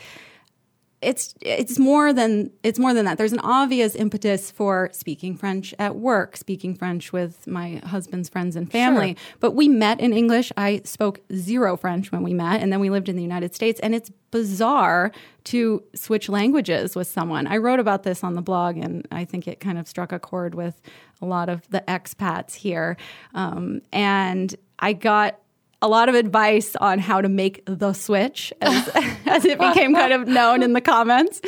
it's 1.00 1.36
it's 1.42 1.78
more 1.78 2.12
than 2.12 2.52
it's 2.64 2.80
more 2.80 2.94
than 2.94 3.06
that. 3.06 3.20
There's 3.20 3.34
an 3.34 3.40
obvious 3.42 3.96
impetus 3.96 4.50
for 4.50 4.90
speaking 4.94 5.38
French 5.38 5.74
at 5.78 5.96
work, 5.96 6.36
speaking 6.36 6.74
French 6.74 7.14
with 7.14 7.46
my 7.46 7.76
husband's 7.86 8.30
friends 8.30 8.56
and 8.56 8.72
family. 8.72 9.16
But 9.40 9.52
we 9.52 9.68
met 9.68 10.00
in 10.00 10.12
English. 10.12 10.52
I 10.58 10.82
spoke 10.86 11.22
zero 11.32 11.78
French 11.78 12.12
when 12.12 12.24
we 12.24 12.34
met, 12.34 12.62
and 12.62 12.74
then 12.74 12.80
we 12.80 12.90
lived 12.90 13.10
in 13.10 13.16
the 13.16 13.22
United 13.22 13.54
States. 13.54 13.80
And 13.82 13.94
it's 13.94 14.12
bizarre 14.32 15.12
to 15.46 15.84
switch 15.94 16.30
languages 16.30 16.96
with 16.96 17.08
someone. 17.08 17.46
I 17.46 17.58
wrote 17.58 17.80
about 17.80 18.02
this 18.02 18.24
on 18.24 18.34
the 18.34 18.42
blog, 18.42 18.78
and 18.78 19.08
I 19.12 19.24
think 19.24 19.48
it 19.48 19.60
kind 19.60 19.78
of 19.78 19.88
struck 19.88 20.12
a 20.12 20.20
chord 20.20 20.56
with 20.56 20.82
a 21.22 21.26
lot 21.26 21.48
of 21.48 21.68
the 21.70 21.84
expats 21.88 22.56
here. 22.56 22.98
Um, 23.36 23.82
and 23.94 24.56
I 24.80 24.94
got 24.94 25.40
a 25.82 25.88
lot 25.88 26.10
of 26.10 26.16
advice 26.16 26.76
on 26.78 27.00
how 27.00 27.22
to 27.22 27.30
make 27.30 27.64
the 27.66 27.94
switch 27.94 28.52
as, 28.62 28.88
as 29.26 29.46
it 29.46 29.60
became 29.60 29.94
kind 29.94 30.14
of 30.14 30.28
known 30.28 30.64
in 30.64 30.74
the 30.74 30.82
comments. 30.82 31.42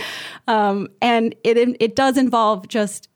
Um, 0.48 0.88
and 1.02 1.36
it, 1.44 1.78
it 1.80 1.96
does 1.96 2.18
involve 2.18 2.68
just 2.68 3.10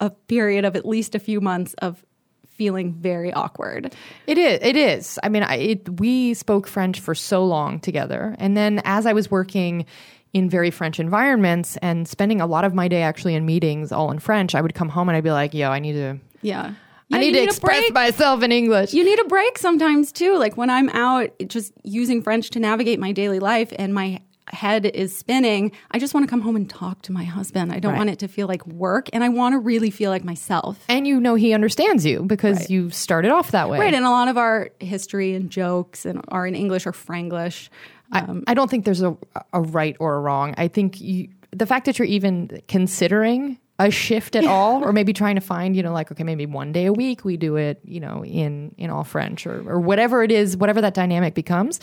a 0.00 0.10
period 0.10 0.64
of 0.64 0.76
at 0.76 0.86
least 0.86 1.14
a 1.14 1.18
few 1.18 1.40
months 1.40 1.74
of 1.74 2.04
feeling 2.46 2.92
very 2.92 3.32
awkward. 3.32 3.94
It 4.26 4.36
is. 4.36 4.58
It 4.62 4.76
is. 4.76 5.18
I 5.22 5.28
mean, 5.28 5.44
I, 5.44 5.54
it, 5.56 6.00
we 6.00 6.34
spoke 6.34 6.66
French 6.66 6.98
for 6.98 7.14
so 7.14 7.44
long 7.44 7.78
together, 7.78 8.34
and 8.38 8.56
then 8.56 8.82
as 8.84 9.06
I 9.06 9.12
was 9.12 9.30
working 9.30 9.86
in 10.34 10.50
very 10.50 10.70
French 10.70 11.00
environments 11.00 11.78
and 11.78 12.06
spending 12.06 12.40
a 12.40 12.46
lot 12.46 12.64
of 12.64 12.74
my 12.74 12.88
day 12.88 13.02
actually 13.02 13.34
in 13.34 13.46
meetings 13.46 13.92
all 13.92 14.10
in 14.10 14.18
French, 14.18 14.54
I 14.54 14.60
would 14.60 14.74
come 14.74 14.88
home 14.88 15.08
and 15.08 15.16
I'd 15.16 15.24
be 15.24 15.30
like, 15.30 15.54
"Yo, 15.54 15.70
I 15.70 15.78
need 15.78 15.92
to." 15.92 16.18
Yeah. 16.42 16.74
I 17.12 17.16
Yeah, 17.16 17.20
need 17.22 17.32
to 17.32 17.42
express 17.44 17.90
myself 17.92 18.42
in 18.42 18.52
English. 18.52 18.92
You 18.92 19.02
need 19.04 19.18
a 19.18 19.24
break 19.24 19.58
sometimes 19.58 20.12
too. 20.12 20.36
Like 20.36 20.56
when 20.56 20.68
I'm 20.70 20.88
out 20.90 21.30
just 21.46 21.72
using 21.82 22.22
French 22.22 22.50
to 22.50 22.60
navigate 22.60 22.98
my 23.00 23.12
daily 23.12 23.38
life 23.40 23.72
and 23.78 23.94
my 23.94 24.20
head 24.52 24.86
is 24.86 25.14
spinning, 25.16 25.72
I 25.90 25.98
just 25.98 26.14
want 26.14 26.24
to 26.26 26.30
come 26.30 26.40
home 26.40 26.56
and 26.56 26.68
talk 26.68 27.02
to 27.02 27.12
my 27.12 27.24
husband. 27.24 27.70
I 27.72 27.80
don't 27.80 27.92
Right. 27.92 27.98
want 27.98 28.10
it 28.10 28.18
to 28.20 28.28
feel 28.28 28.46
like 28.46 28.66
work 28.66 29.08
and 29.12 29.22
I 29.22 29.28
want 29.28 29.52
to 29.54 29.58
really 29.58 29.90
feel 29.90 30.10
like 30.10 30.24
myself. 30.24 30.78
and 30.88 31.06
you 31.06 31.20
know 31.20 31.34
he 31.34 31.52
understands 31.52 32.04
you 32.06 32.22
because 32.24 32.58
Right. 32.60 32.70
you 32.70 32.90
started 32.90 33.30
off 33.30 33.50
that 33.52 33.68
way. 33.68 33.78
Right, 33.78 33.92
and 33.94 34.04
a 34.06 34.10
lot 34.10 34.28
of 34.28 34.36
our 34.38 34.70
history 34.80 35.34
and 35.34 35.50
jokes 35.50 36.04
and 36.06 36.22
are 36.28 36.46
in 36.46 36.54
English 36.54 36.86
or 36.86 36.92
Franglish. 36.92 37.68
I, 38.10 38.20
um, 38.20 38.44
I 38.46 38.54
don't 38.54 38.70
think 38.70 38.86
there's 38.86 39.02
a, 39.02 39.14
a 39.52 39.60
right 39.60 39.96
or 40.00 40.14
a 40.16 40.20
wrong. 40.20 40.54
I 40.56 40.68
think 40.68 40.98
you, 40.98 41.28
the 41.50 41.66
fact 41.66 41.84
that 41.84 41.98
you're 41.98 42.08
even 42.08 42.62
considering 42.68 43.58
a 43.78 43.90
shift 43.90 44.36
at 44.36 44.44
all 44.44 44.82
or 44.84 44.92
maybe 44.92 45.12
trying 45.12 45.34
to 45.34 45.40
find 45.40 45.76
you 45.76 45.82
know 45.82 45.92
like 45.92 46.10
okay 46.10 46.24
maybe 46.24 46.46
one 46.46 46.72
day 46.72 46.86
a 46.86 46.92
week 46.92 47.24
we 47.24 47.36
do 47.36 47.56
it 47.56 47.80
you 47.84 48.00
know 48.00 48.24
in 48.24 48.74
in 48.76 48.90
all 48.90 49.04
french 49.04 49.46
or, 49.46 49.68
or 49.70 49.80
whatever 49.80 50.22
it 50.22 50.32
is 50.32 50.56
whatever 50.56 50.80
that 50.80 50.94
dynamic 50.94 51.34
becomes 51.34 51.80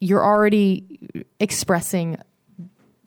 you're 0.00 0.24
already 0.24 0.98
expressing 1.40 2.18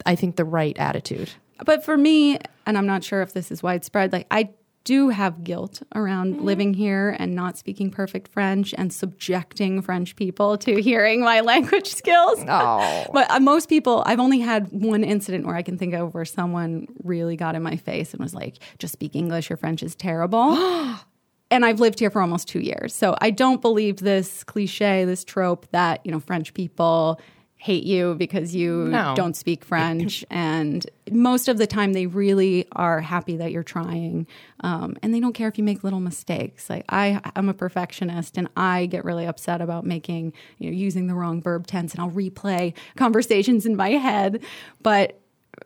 i 0.05 0.15
think 0.15 0.35
the 0.35 0.45
right 0.45 0.77
attitude. 0.77 1.29
But 1.65 1.83
for 1.83 1.97
me, 1.97 2.37
and 2.65 2.77
I'm 2.77 2.85
not 2.85 3.03
sure 3.03 3.21
if 3.21 3.33
this 3.33 3.51
is 3.51 3.63
widespread, 3.63 4.13
like 4.13 4.27
I 4.29 4.49
do 4.87 5.09
have 5.09 5.43
guilt 5.43 5.81
around 5.93 6.39
living 6.39 6.73
here 6.73 7.13
and 7.19 7.35
not 7.35 7.57
speaking 7.57 7.91
perfect 7.91 8.31
French 8.31 8.73
and 8.77 8.93
subjecting 8.93 9.81
French 9.81 10.15
people 10.15 10.57
to 10.57 10.81
hearing 10.81 11.19
my 11.19 11.41
language 11.51 11.87
skills. 11.93 12.39
Oh. 12.47 13.05
but 13.13 13.29
uh, 13.29 13.41
most 13.41 13.67
people, 13.67 14.01
I've 14.05 14.21
only 14.21 14.39
had 14.39 14.71
one 14.71 15.03
incident 15.03 15.45
where 15.45 15.57
I 15.57 15.61
can 15.61 15.77
think 15.77 15.93
of 15.93 16.13
where 16.13 16.23
someone 16.23 16.87
really 17.03 17.35
got 17.35 17.53
in 17.53 17.61
my 17.63 17.75
face 17.75 18.13
and 18.13 18.23
was 18.23 18.33
like, 18.33 18.59
just 18.79 18.93
speak 18.93 19.13
English, 19.13 19.49
your 19.49 19.57
French 19.57 19.83
is 19.83 19.93
terrible. 19.93 20.53
and 21.51 21.65
I've 21.65 21.81
lived 21.81 21.99
here 21.99 22.09
for 22.09 22.21
almost 22.21 22.47
two 22.47 22.61
years. 22.61 22.95
So 22.95 23.17
I 23.19 23.29
don't 23.29 23.61
believe 23.61 23.97
this 23.97 24.45
cliche, 24.45 25.03
this 25.03 25.25
trope 25.25 25.67
that, 25.71 25.99
you 26.05 26.13
know, 26.13 26.21
French 26.21 26.53
people 26.53 27.19
hate 27.67 27.83
you 27.83 28.15
because 28.15 28.55
you 28.55 28.85
No. 28.85 29.13
don't 29.15 29.35
speak 29.35 29.65
French. 29.71 30.23
and 30.29 30.85
most 31.11 31.47
of 31.49 31.57
the 31.57 31.67
time, 31.67 31.93
they 31.93 32.05
really 32.07 32.65
are 32.71 33.01
happy 33.01 33.35
that 33.37 33.51
you're 33.51 33.63
trying. 33.77 34.25
Um, 34.61 34.95
and 35.03 35.13
they 35.13 35.19
don't 35.19 35.33
care 35.33 35.47
if 35.49 35.57
you 35.57 35.63
make 35.63 35.83
little 35.83 35.99
mistakes. 35.99 36.69
Like 36.69 36.85
I, 36.89 37.19
I'm 37.35 37.49
a 37.49 37.53
perfectionist 37.53 38.37
and 38.37 38.47
I 38.55 38.85
get 38.85 39.03
really 39.05 39.25
upset 39.25 39.59
about 39.61 39.85
making, 39.85 40.33
you 40.59 40.69
know, 40.71 40.75
using 40.77 41.07
the 41.07 41.13
wrong 41.13 41.41
verb 41.41 41.67
tense 41.67 41.93
and 41.93 42.01
I'll 42.01 42.11
replay 42.11 42.73
conversations 42.95 43.65
in 43.65 43.75
my 43.75 43.91
head. 43.91 44.43
But 44.81 45.19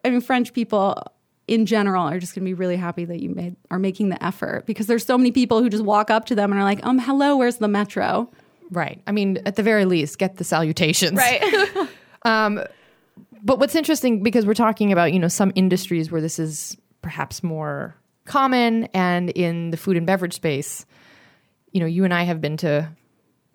I 0.03 0.09
mean, 0.09 0.21
French 0.21 0.53
people 0.53 1.01
in 1.47 1.65
general 1.65 2.03
are 2.07 2.19
just 2.19 2.33
going 2.33 2.43
to 2.45 2.49
be 2.49 2.53
really 2.53 2.77
happy 2.77 3.03
that 3.05 3.19
you 3.21 3.29
made 3.29 3.55
are 3.71 3.79
making 3.79 4.09
the 4.09 4.23
effort 4.23 4.65
because 4.65 4.87
there's 4.87 5.05
so 5.05 5.17
many 5.17 5.31
people 5.31 5.61
who 5.61 5.69
just 5.69 5.83
walk 5.83 6.09
up 6.09 6.25
to 6.27 6.35
them 6.35 6.51
and 6.51 6.59
are 6.61 6.63
like, 6.63 6.83
um, 6.85 6.97
hello, 6.99 7.35
where's 7.37 7.57
the 7.57 7.67
metro? 7.67 8.31
Right. 8.71 9.01
I 9.05 9.11
mean 9.11 9.39
at 9.45 9.55
the 9.55 9.63
very 9.63 9.85
least 9.85 10.17
get 10.17 10.37
the 10.37 10.43
salutations. 10.43 11.13
Right. 11.17 11.69
Um, 12.23 12.61
but 13.41 13.57
what's 13.57 13.73
interesting 13.73 14.21
because 14.21 14.45
we're 14.45 14.53
talking 14.53 14.91
about 14.91 15.11
you 15.11 15.17
know 15.17 15.27
some 15.27 15.51
industries 15.55 16.11
where 16.11 16.21
this 16.21 16.37
is 16.37 16.77
perhaps 17.01 17.41
more 17.41 17.95
common 18.25 18.85
and 18.93 19.31
in 19.31 19.71
the 19.71 19.77
food 19.77 19.97
and 19.97 20.05
beverage 20.05 20.35
space 20.35 20.85
you 21.71 21.79
know 21.79 21.87
you 21.87 22.03
and 22.03 22.13
i 22.13 22.21
have 22.21 22.39
been 22.39 22.57
to 22.57 22.87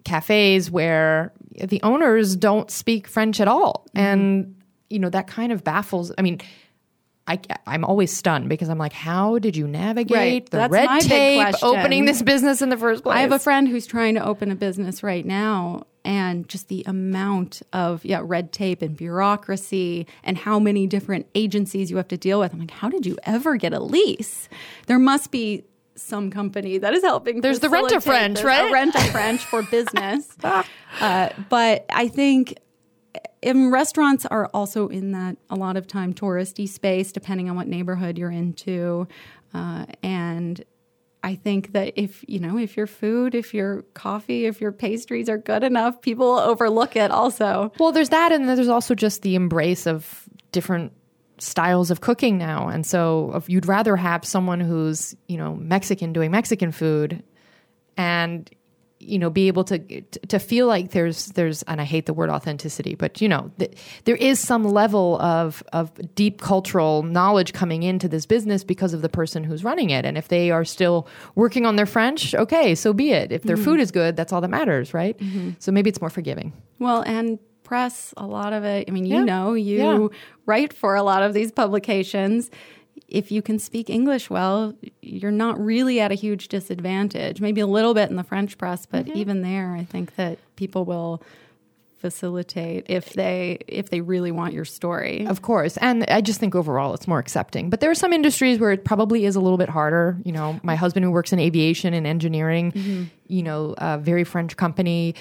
cafes 0.04 0.70
where 0.70 1.32
the 1.62 1.80
owners 1.82 2.36
don't 2.36 2.70
speak 2.70 3.06
french 3.08 3.40
at 3.40 3.48
all. 3.48 3.86
Mm-hmm. 3.88 3.98
And 3.98 4.54
you 4.88 4.98
know 4.98 5.10
that 5.10 5.26
kind 5.26 5.50
of 5.50 5.64
baffles 5.64 6.12
i 6.16 6.22
mean 6.22 6.40
I, 7.28 7.40
I'm 7.66 7.84
always 7.84 8.16
stunned 8.16 8.48
because 8.48 8.68
I'm 8.68 8.78
like, 8.78 8.92
how 8.92 9.38
did 9.38 9.56
you 9.56 9.66
navigate 9.66 10.16
Right. 10.16 10.50
the 10.50 10.58
That's 10.58 10.72
red 10.72 11.00
tape 11.00 11.54
opening 11.62 12.04
this 12.04 12.22
business 12.22 12.62
in 12.62 12.68
the 12.68 12.76
first 12.76 13.02
place? 13.02 13.16
I 13.16 13.20
have 13.20 13.32
a 13.32 13.38
friend 13.38 13.66
who's 13.66 13.86
trying 13.86 14.14
to 14.14 14.24
open 14.24 14.50
a 14.52 14.54
business 14.54 15.02
right 15.02 15.24
now, 15.26 15.86
and 16.04 16.48
just 16.48 16.68
the 16.68 16.84
amount 16.86 17.62
of 17.72 18.04
yeah 18.04 18.20
red 18.22 18.52
tape 18.52 18.80
and 18.80 18.96
bureaucracy 18.96 20.06
and 20.22 20.38
how 20.38 20.58
many 20.60 20.86
different 20.86 21.26
agencies 21.34 21.90
you 21.90 21.96
have 21.96 22.08
to 22.08 22.16
deal 22.16 22.38
with. 22.40 22.52
I'm 22.52 22.60
like, 22.60 22.70
how 22.70 22.88
did 22.88 23.04
you 23.06 23.18
ever 23.24 23.56
get 23.56 23.72
a 23.72 23.80
lease? 23.80 24.48
There 24.86 24.98
must 25.00 25.30
be 25.32 25.64
some 25.96 26.30
company 26.30 26.78
that 26.78 26.94
is 26.94 27.02
helping. 27.02 27.40
There's 27.40 27.60
the 27.60 27.68
Rent 27.68 27.90
a 27.90 28.00
French, 28.00 28.42
right? 28.42 28.70
Rent 28.70 28.94
a 28.94 29.00
French 29.10 29.44
for 29.44 29.62
business. 29.62 30.28
uh, 31.00 31.30
but 31.48 31.86
I 31.90 32.08
think 32.08 32.54
and 33.42 33.72
restaurants 33.72 34.26
are 34.26 34.50
also 34.52 34.88
in 34.88 35.12
that 35.12 35.36
a 35.50 35.56
lot 35.56 35.76
of 35.76 35.86
time 35.86 36.14
touristy 36.14 36.68
space, 36.68 37.12
depending 37.12 37.48
on 37.48 37.56
what 37.56 37.68
neighborhood 37.68 38.18
you're 38.18 38.30
into. 38.30 39.06
Uh, 39.54 39.86
and 40.02 40.64
I 41.22 41.34
think 41.34 41.72
that 41.72 41.94
if 41.96 42.24
you 42.28 42.38
know 42.38 42.56
if 42.56 42.76
your 42.76 42.86
food, 42.86 43.34
if 43.34 43.52
your 43.52 43.82
coffee, 43.94 44.46
if 44.46 44.60
your 44.60 44.70
pastries 44.70 45.28
are 45.28 45.38
good 45.38 45.64
enough, 45.64 46.00
people 46.00 46.38
overlook 46.38 46.94
it. 46.94 47.10
Also, 47.10 47.72
Well, 47.78 47.92
there's 47.92 48.10
that, 48.10 48.30
and 48.32 48.48
there's 48.48 48.68
also 48.68 48.94
just 48.94 49.22
the 49.22 49.34
embrace 49.34 49.86
of 49.86 50.28
different 50.52 50.92
styles 51.38 51.90
of 51.90 52.00
cooking 52.00 52.38
now. 52.38 52.68
And 52.68 52.86
so, 52.86 53.42
you'd 53.48 53.66
rather 53.66 53.96
have 53.96 54.24
someone 54.24 54.60
who's 54.60 55.16
you 55.26 55.36
know 55.36 55.56
Mexican 55.56 56.12
doing 56.12 56.30
Mexican 56.30 56.70
food, 56.70 57.24
and 57.96 58.48
you 58.98 59.18
know 59.18 59.28
be 59.30 59.48
able 59.48 59.64
to 59.64 59.78
to 60.02 60.38
feel 60.38 60.66
like 60.66 60.90
there's 60.92 61.26
there's 61.28 61.62
and 61.64 61.80
I 61.80 61.84
hate 61.84 62.06
the 62.06 62.14
word 62.14 62.30
authenticity, 62.30 62.94
but 62.94 63.20
you 63.20 63.28
know 63.28 63.50
th- 63.58 63.76
there 64.04 64.16
is 64.16 64.40
some 64.40 64.64
level 64.64 65.20
of 65.20 65.62
of 65.72 65.92
deep 66.14 66.40
cultural 66.40 67.02
knowledge 67.02 67.52
coming 67.52 67.82
into 67.82 68.08
this 68.08 68.26
business 68.26 68.64
because 68.64 68.94
of 68.94 69.02
the 69.02 69.08
person 69.08 69.44
who's 69.44 69.62
running 69.64 69.90
it. 69.90 70.04
And 70.04 70.16
if 70.16 70.28
they 70.28 70.50
are 70.50 70.64
still 70.64 71.06
working 71.34 71.66
on 71.66 71.76
their 71.76 71.86
French, 71.86 72.34
okay, 72.34 72.74
so 72.74 72.92
be 72.92 73.10
it. 73.12 73.32
If 73.32 73.42
their 73.42 73.56
mm-hmm. 73.56 73.64
food 73.64 73.80
is 73.80 73.90
good, 73.90 74.16
that's 74.16 74.32
all 74.32 74.40
that 74.40 74.48
matters, 74.50 74.94
right? 74.94 75.16
Mm-hmm. 75.18 75.50
So 75.58 75.72
maybe 75.72 75.90
it's 75.90 76.00
more 76.00 76.10
forgiving. 76.10 76.52
well, 76.78 77.02
and 77.02 77.38
press 77.64 78.14
a 78.16 78.24
lot 78.24 78.52
of 78.52 78.62
it. 78.62 78.88
I 78.88 78.92
mean, 78.92 79.06
you 79.06 79.16
Yeah. 79.16 79.24
know, 79.24 79.54
you 79.54 79.76
Yeah. 79.78 80.06
write 80.46 80.72
for 80.72 80.94
a 80.94 81.02
lot 81.02 81.24
of 81.24 81.34
these 81.34 81.50
publications. 81.50 82.48
If 83.08 83.30
you 83.30 83.40
can 83.42 83.58
speak 83.58 83.88
English 83.88 84.30
well, 84.30 84.74
you're 85.00 85.30
not 85.30 85.58
really 85.64 86.00
at 86.00 86.10
a 86.10 86.14
huge 86.14 86.48
disadvantage. 86.48 87.40
Maybe 87.40 87.60
a 87.60 87.66
little 87.66 87.94
bit 87.94 88.10
in 88.10 88.16
the 88.16 88.24
French 88.24 88.58
press, 88.58 88.86
but 88.86 89.06
Mm-hmm. 89.06 89.18
even 89.18 89.42
there, 89.42 89.74
I 89.74 89.84
think 89.84 90.16
that 90.16 90.38
people 90.56 90.84
will 90.84 91.22
facilitate 91.98 92.84
if 92.88 93.14
they 93.14 93.58
if 93.66 93.88
they 93.90 94.00
really 94.00 94.30
want 94.30 94.52
your 94.52 94.64
story. 94.64 95.26
Of 95.26 95.40
course. 95.42 95.76
And 95.78 96.04
I 96.08 96.20
just 96.20 96.38
think 96.38 96.54
overall 96.54 96.94
it's 96.94 97.08
more 97.08 97.18
accepting. 97.18 97.70
But 97.70 97.80
there 97.80 97.90
are 97.90 97.94
some 97.96 98.12
industries 98.12 98.58
where 98.58 98.70
it 98.72 98.84
probably 98.84 99.24
is 99.24 99.34
a 99.34 99.40
little 99.40 99.56
bit 99.58 99.68
harder. 99.68 100.18
You 100.24 100.32
know, 100.32 100.60
my 100.62 100.74
husband 100.76 101.04
who 101.04 101.10
works 101.10 101.32
in 101.32 101.38
aviation 101.38 101.94
and 101.94 102.06
engineering, 102.06 103.10
you 103.28 103.42
know, 103.42 103.74
a 103.78 103.98
very 103.98 104.24
French 104.24 104.56
company, 104.56 105.14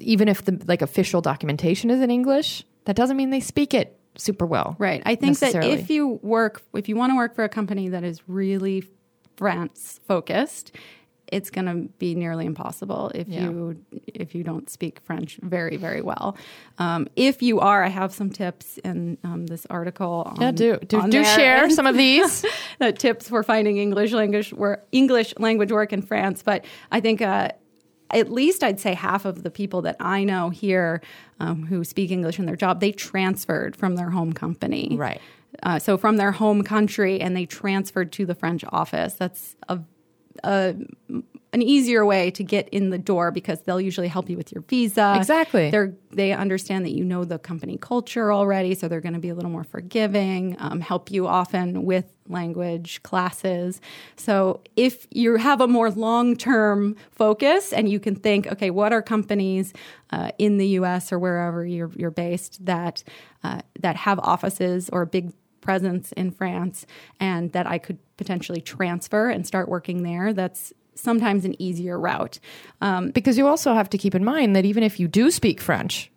even 0.00 0.28
if 0.28 0.44
the 0.44 0.62
like 0.66 0.82
official 0.82 1.20
documentation 1.20 1.90
is 1.90 2.00
in 2.00 2.10
English, 2.10 2.64
that 2.84 2.96
doesn't 2.96 3.16
mean 3.16 3.30
they 3.30 3.40
speak 3.40 3.74
it 3.74 3.98
super 4.16 4.46
well. 4.46 4.76
Right. 4.78 5.02
I 5.04 5.14
think 5.14 5.38
that 5.40 5.54
if 5.64 5.90
you 5.90 6.20
work, 6.22 6.62
if 6.74 6.88
you 6.88 6.96
want 6.96 7.12
to 7.12 7.16
work 7.16 7.34
for 7.34 7.44
a 7.44 7.48
company 7.48 7.88
that 7.88 8.04
is 8.04 8.22
really 8.28 8.84
France 9.36 10.00
focused, 10.06 10.72
it's 11.32 11.50
going 11.50 11.64
to 11.66 11.88
be 11.98 12.14
nearly 12.14 12.44
impossible 12.46 13.10
if 13.14 13.26
Yeah. 13.28 13.44
you 13.48 13.84
if 14.06 14.34
you 14.34 14.44
don't 14.44 14.68
speak 14.70 15.00
French 15.00 15.38
very 15.42 15.76
very 15.76 16.00
well. 16.02 16.36
Um, 16.78 17.08
if 17.16 17.42
you 17.42 17.60
are, 17.60 17.82
I 17.82 17.88
have 17.88 18.12
some 18.12 18.30
tips 18.30 18.78
in 18.78 19.16
um, 19.24 19.46
this 19.46 19.66
article. 19.70 20.22
On, 20.26 20.40
Yeah, 20.40 20.50
do 20.52 20.76
do, 20.86 21.08
do 21.08 21.24
share 21.24 21.68
some 21.78 21.86
of 21.86 21.96
these. 21.96 22.44
tips 22.98 23.28
for 23.28 23.42
finding 23.42 23.78
English 23.78 24.12
language 24.12 24.52
work, 24.52 24.86
English 24.92 25.34
language 25.38 25.72
work 25.72 25.92
in 25.92 26.02
France. 26.02 26.42
But 26.42 26.64
I 26.92 27.00
think 27.00 27.22
uh, 27.22 27.48
at 28.14 28.30
least 28.30 28.62
I'd 28.62 28.80
say 28.80 28.94
half 28.94 29.24
of 29.24 29.42
the 29.42 29.50
people 29.50 29.82
that 29.82 29.96
I 30.00 30.24
know 30.24 30.50
here 30.50 31.02
um, 31.40 31.66
who 31.66 31.84
speak 31.84 32.10
English 32.10 32.38
in 32.38 32.46
their 32.46 32.56
job, 32.56 32.80
they 32.80 32.92
transferred 32.92 33.76
from 33.76 33.96
their 33.96 34.10
home 34.10 34.32
company, 34.32 34.96
Right. 34.96 35.20
Uh, 35.62 35.78
so 35.78 35.96
from 35.96 36.16
their 36.16 36.32
home 36.32 36.64
country, 36.64 37.20
and 37.20 37.36
they 37.36 37.46
transferred 37.46 38.10
to 38.12 38.26
the 38.26 38.34
French 38.34 38.64
office. 38.70 39.14
That's 39.14 39.54
a 39.68 39.80
a, 40.42 40.74
an 41.54 41.62
easier 41.62 42.04
way 42.04 42.32
to 42.32 42.42
get 42.42 42.68
in 42.70 42.90
the 42.90 42.98
door 42.98 43.30
because 43.30 43.62
they'll 43.62 43.80
usually 43.80 44.08
help 44.08 44.28
you 44.28 44.36
with 44.36 44.52
your 44.52 44.62
visa. 44.62 45.14
Exactly. 45.16 45.70
They're 45.70 45.94
they 46.10 46.32
understand 46.32 46.84
that 46.84 46.90
you 46.90 47.04
know 47.04 47.24
the 47.24 47.38
company 47.38 47.78
culture 47.80 48.32
already, 48.32 48.74
so 48.74 48.88
they're 48.88 49.00
going 49.00 49.14
to 49.14 49.20
be 49.20 49.28
a 49.28 49.34
little 49.34 49.50
more 49.50 49.64
forgiving. 49.64 50.56
Um, 50.58 50.80
help 50.80 51.12
you 51.12 51.28
often 51.28 51.84
with 51.84 52.06
language 52.28 53.02
classes. 53.04 53.80
So 54.16 54.62
if 54.76 55.06
you 55.10 55.36
have 55.36 55.60
a 55.60 55.68
more 55.68 55.90
long 55.90 56.36
term 56.36 56.96
focus 57.12 57.72
and 57.72 57.88
you 57.88 58.00
can 58.00 58.16
think, 58.16 58.48
okay, 58.48 58.70
what 58.70 58.92
are 58.92 59.02
companies 59.02 59.72
uh, 60.10 60.30
in 60.38 60.58
the 60.58 60.66
U.S. 60.80 61.12
or 61.12 61.20
wherever 61.20 61.64
you're 61.64 61.92
you're 61.94 62.10
based 62.10 62.64
that 62.66 63.04
uh, 63.44 63.60
that 63.78 63.94
have 63.94 64.18
offices 64.18 64.90
or 64.92 65.02
a 65.02 65.06
big 65.06 65.32
presence 65.60 66.12
in 66.12 66.30
France 66.30 66.84
and 67.20 67.52
that 67.52 67.66
I 67.66 67.78
could 67.78 67.98
potentially 68.16 68.60
transfer 68.60 69.30
and 69.30 69.46
start 69.46 69.68
working 69.68 70.02
there. 70.02 70.32
That's 70.32 70.72
sometimes 70.94 71.44
an 71.44 71.60
easier 71.60 71.98
route. 71.98 72.38
Um, 72.80 73.10
because 73.10 73.38
you 73.38 73.46
also 73.46 73.74
have 73.74 73.90
to 73.90 73.98
keep 73.98 74.14
in 74.14 74.24
mind 74.24 74.54
that 74.56 74.64
even 74.64 74.82
if 74.82 74.98
you 75.00 75.08
do 75.08 75.30
speak 75.30 75.60
French 75.60 76.10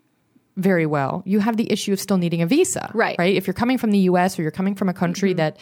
very 0.56 0.86
well, 0.86 1.24
you 1.26 1.40
have 1.40 1.58
the 1.58 1.72
issue 1.72 1.94
of 1.94 2.00
still 2.00 2.18
needing 2.18 2.42
a 2.42 2.48
visa. 2.48 2.92
Right. 2.94 3.18
Right. 3.18 3.36
If 3.36 3.48
you're 3.48 3.54
coming 3.54 3.78
from 3.78 3.92
the 3.92 4.00
US 4.00 4.38
or 4.38 4.42
you're 4.42 4.52
coming 4.52 4.76
from 4.76 4.90
a 4.90 4.94
country 4.94 5.34
that 5.34 5.58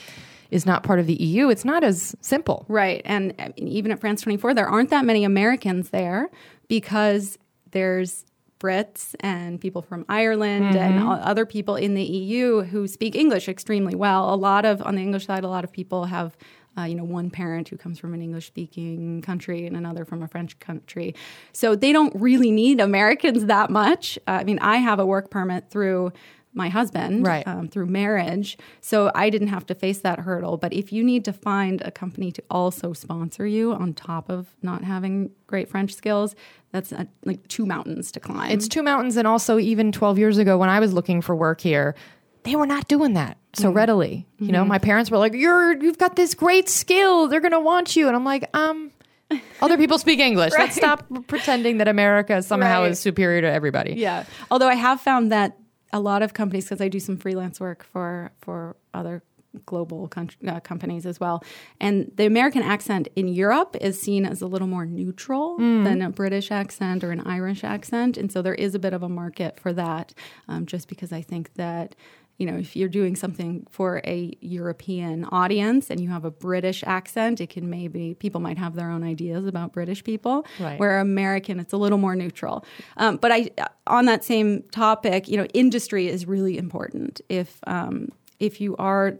is 0.51 0.65
not 0.65 0.83
part 0.83 0.99
of 0.99 1.07
the 1.07 1.15
EU, 1.15 1.49
it's 1.49 1.65
not 1.65 1.83
as 1.83 2.15
simple. 2.21 2.65
Right. 2.67 3.01
And 3.05 3.33
I 3.39 3.51
mean, 3.57 3.67
even 3.67 3.91
at 3.91 3.99
France 3.99 4.21
24, 4.21 4.53
there 4.53 4.67
aren't 4.67 4.89
that 4.91 5.05
many 5.05 5.23
Americans 5.23 5.89
there 5.89 6.29
because 6.67 7.37
there's 7.71 8.25
Brits 8.59 9.15
and 9.19 9.59
people 9.59 9.81
from 9.81 10.05
Ireland 10.07 10.75
and 10.75 11.03
other 11.03 11.45
people 11.45 11.75
in 11.75 11.93
the 11.93 12.03
EU 12.03 12.61
who 12.61 12.87
speak 12.87 13.15
English 13.15 13.49
extremely 13.49 13.95
well. 13.95 14.33
A 14.33 14.35
lot 14.35 14.65
of, 14.65 14.81
on 14.81 14.95
the 14.95 15.01
English 15.01 15.25
side, 15.25 15.43
a 15.43 15.49
lot 15.49 15.63
of 15.63 15.71
people 15.71 16.05
have. 16.05 16.37
Uh, 16.77 16.83
you 16.83 16.95
know, 16.95 17.03
one 17.05 17.29
parent 17.29 17.69
who 17.69 17.77
comes 17.77 17.97
from 17.99 18.13
an 18.13 18.21
English 18.21 18.47
speaking 18.47 19.21
country 19.21 19.65
and 19.65 19.77
another 19.77 20.03
from 20.03 20.21
a 20.21 20.27
French 20.27 20.59
country. 20.59 21.15
So 21.53 21.75
they 21.75 21.93
don't 21.93 22.13
really 22.15 22.51
need 22.51 22.81
Americans 22.81 23.45
that 23.45 23.69
much. 23.69 24.19
Uh, 24.27 24.31
I 24.31 24.43
mean, 24.43 24.59
I 24.59 24.77
have 24.77 24.99
a 24.99 25.05
work 25.05 25.29
permit 25.29 25.69
through 25.69 26.11
my 26.57 26.69
husband 26.69 27.25
Right. 27.27 27.45
um, 27.47 27.67
through 27.67 27.85
marriage. 27.87 28.57
So 28.79 29.11
I 29.13 29.29
didn't 29.29 29.49
have 29.49 29.65
to 29.67 29.75
face 29.75 29.99
that 29.99 30.19
hurdle. 30.19 30.55
But 30.55 30.71
if 30.71 30.93
you 30.93 31.03
need 31.03 31.25
to 31.25 31.33
find 31.33 31.81
a 31.81 31.91
company 31.91 32.31
to 32.31 32.43
also 32.49 32.93
sponsor 32.93 33.45
you 33.45 33.73
on 33.73 33.93
top 33.93 34.29
of 34.29 34.47
not 34.61 34.81
having 34.83 35.31
great 35.47 35.67
French 35.67 35.93
skills, 35.93 36.33
that's 36.71 36.93
uh 36.93 37.05
like 37.25 37.45
two 37.49 37.65
mountains 37.65 38.09
to 38.13 38.19
climb. 38.21 38.51
It's 38.51 38.67
two 38.69 38.83
mountains, 38.83 39.17
and 39.17 39.27
also 39.27 39.59
even 39.59 39.91
12 39.91 40.17
years 40.17 40.37
ago 40.37 40.57
when 40.57 40.69
I 40.69 40.79
was 40.79 40.93
looking 40.93 41.21
for 41.21 41.35
work 41.35 41.59
here, 41.61 41.93
they 42.45 42.55
were 42.55 42.65
not 42.67 42.87
doing 42.87 43.13
that 43.13 43.37
so 43.53 43.69
readily. 43.71 44.25
You 44.39 44.51
know, 44.51 44.63
my 44.65 44.77
parents 44.79 45.11
were 45.11 45.17
like, 45.17 45.33
"You're 45.33 45.73
you've 45.81 45.97
got 45.97 46.15
this 46.15 46.33
great 46.35 46.69
skill. 46.69 47.27
They're 47.27 47.41
gonna 47.41 47.59
want 47.59 47.95
you," 47.95 48.07
and 48.07 48.15
I'm 48.15 48.25
like, 48.25 48.49
um. 48.55 48.91
Other 49.59 49.75
people 49.75 49.97
speak 49.97 50.19
English. 50.19 50.53
Let's 50.57 50.75
stop 50.75 51.03
pretending 51.27 51.79
that 51.79 51.87
America 51.87 52.43
somehow 52.43 52.81
Right. 52.83 52.91
is 52.91 52.99
superior 52.99 53.41
to 53.41 53.51
everybody. 53.51 53.93
Yeah. 53.93 54.25
Although 54.51 54.67
I 54.67 54.75
have 54.75 55.01
found 55.01 55.31
that 55.31 55.57
a 55.91 55.99
lot 55.99 56.21
of 56.21 56.33
companies, 56.35 56.65
because 56.65 56.79
I 56.79 56.89
do 56.89 56.99
some 56.99 57.17
freelance 57.17 57.59
work 57.59 57.83
for 57.83 58.31
for 58.41 58.75
other 58.93 59.23
global 59.65 60.07
con- 60.09 60.29
uh, 60.47 60.59
companies 60.59 61.05
as 61.07 61.19
well, 61.19 61.43
and 61.81 62.11
the 62.17 62.25
American 62.27 62.61
accent 62.61 63.07
in 63.15 63.27
Europe 63.27 63.75
is 63.81 63.99
seen 63.99 64.25
as 64.27 64.41
a 64.43 64.47
little 64.47 64.67
more 64.67 64.85
neutral 64.85 65.57
than 65.57 66.01
a 66.03 66.09
British 66.11 66.51
accent 66.51 67.03
or 67.03 67.11
an 67.11 67.21
Irish 67.21 67.63
accent, 67.63 68.17
and 68.17 68.31
so 68.31 68.43
there 68.43 68.53
is 68.55 68.75
a 68.75 68.79
bit 68.79 68.93
of 68.93 69.01
a 69.01 69.09
market 69.09 69.59
for 69.59 69.73
that. 69.73 70.13
Um, 70.47 70.67
just 70.67 70.87
because 70.87 71.11
I 71.11 71.21
think 71.23 71.53
that. 71.55 71.95
You 72.37 72.45
know, 72.47 72.57
if 72.57 72.75
you're 72.75 72.89
doing 72.89 73.15
something 73.15 73.65
for 73.69 74.01
a 74.05 74.33
European 74.41 75.25
audience 75.25 75.89
and 75.89 76.01
you 76.01 76.09
have 76.09 76.25
a 76.25 76.31
British 76.31 76.83
accent, 76.85 77.39
it 77.39 77.49
can 77.49 77.69
maybe 77.69 78.13
people 78.15 78.41
might 78.41 78.57
have 78.57 78.75
their 78.75 78.89
own 78.89 79.03
ideas 79.03 79.45
about 79.45 79.71
British 79.71 80.03
people. 80.03 80.45
Right. 80.59 80.79
Where 80.79 80.99
American, 80.99 81.59
it's 81.59 81.73
a 81.73 81.77
little 81.77 81.97
more 81.97 82.15
neutral. 82.15 82.65
Um, 82.97 83.17
but 83.17 83.31
I, 83.31 83.49
on 83.87 84.05
that 84.05 84.23
same 84.23 84.63
topic, 84.71 85.27
you 85.27 85.37
know, 85.37 85.45
industry 85.53 86.07
is 86.07 86.25
really 86.25 86.57
important. 86.57 87.21
If 87.29 87.59
um, 87.67 88.09
if 88.39 88.59
you 88.59 88.75
are 88.77 89.17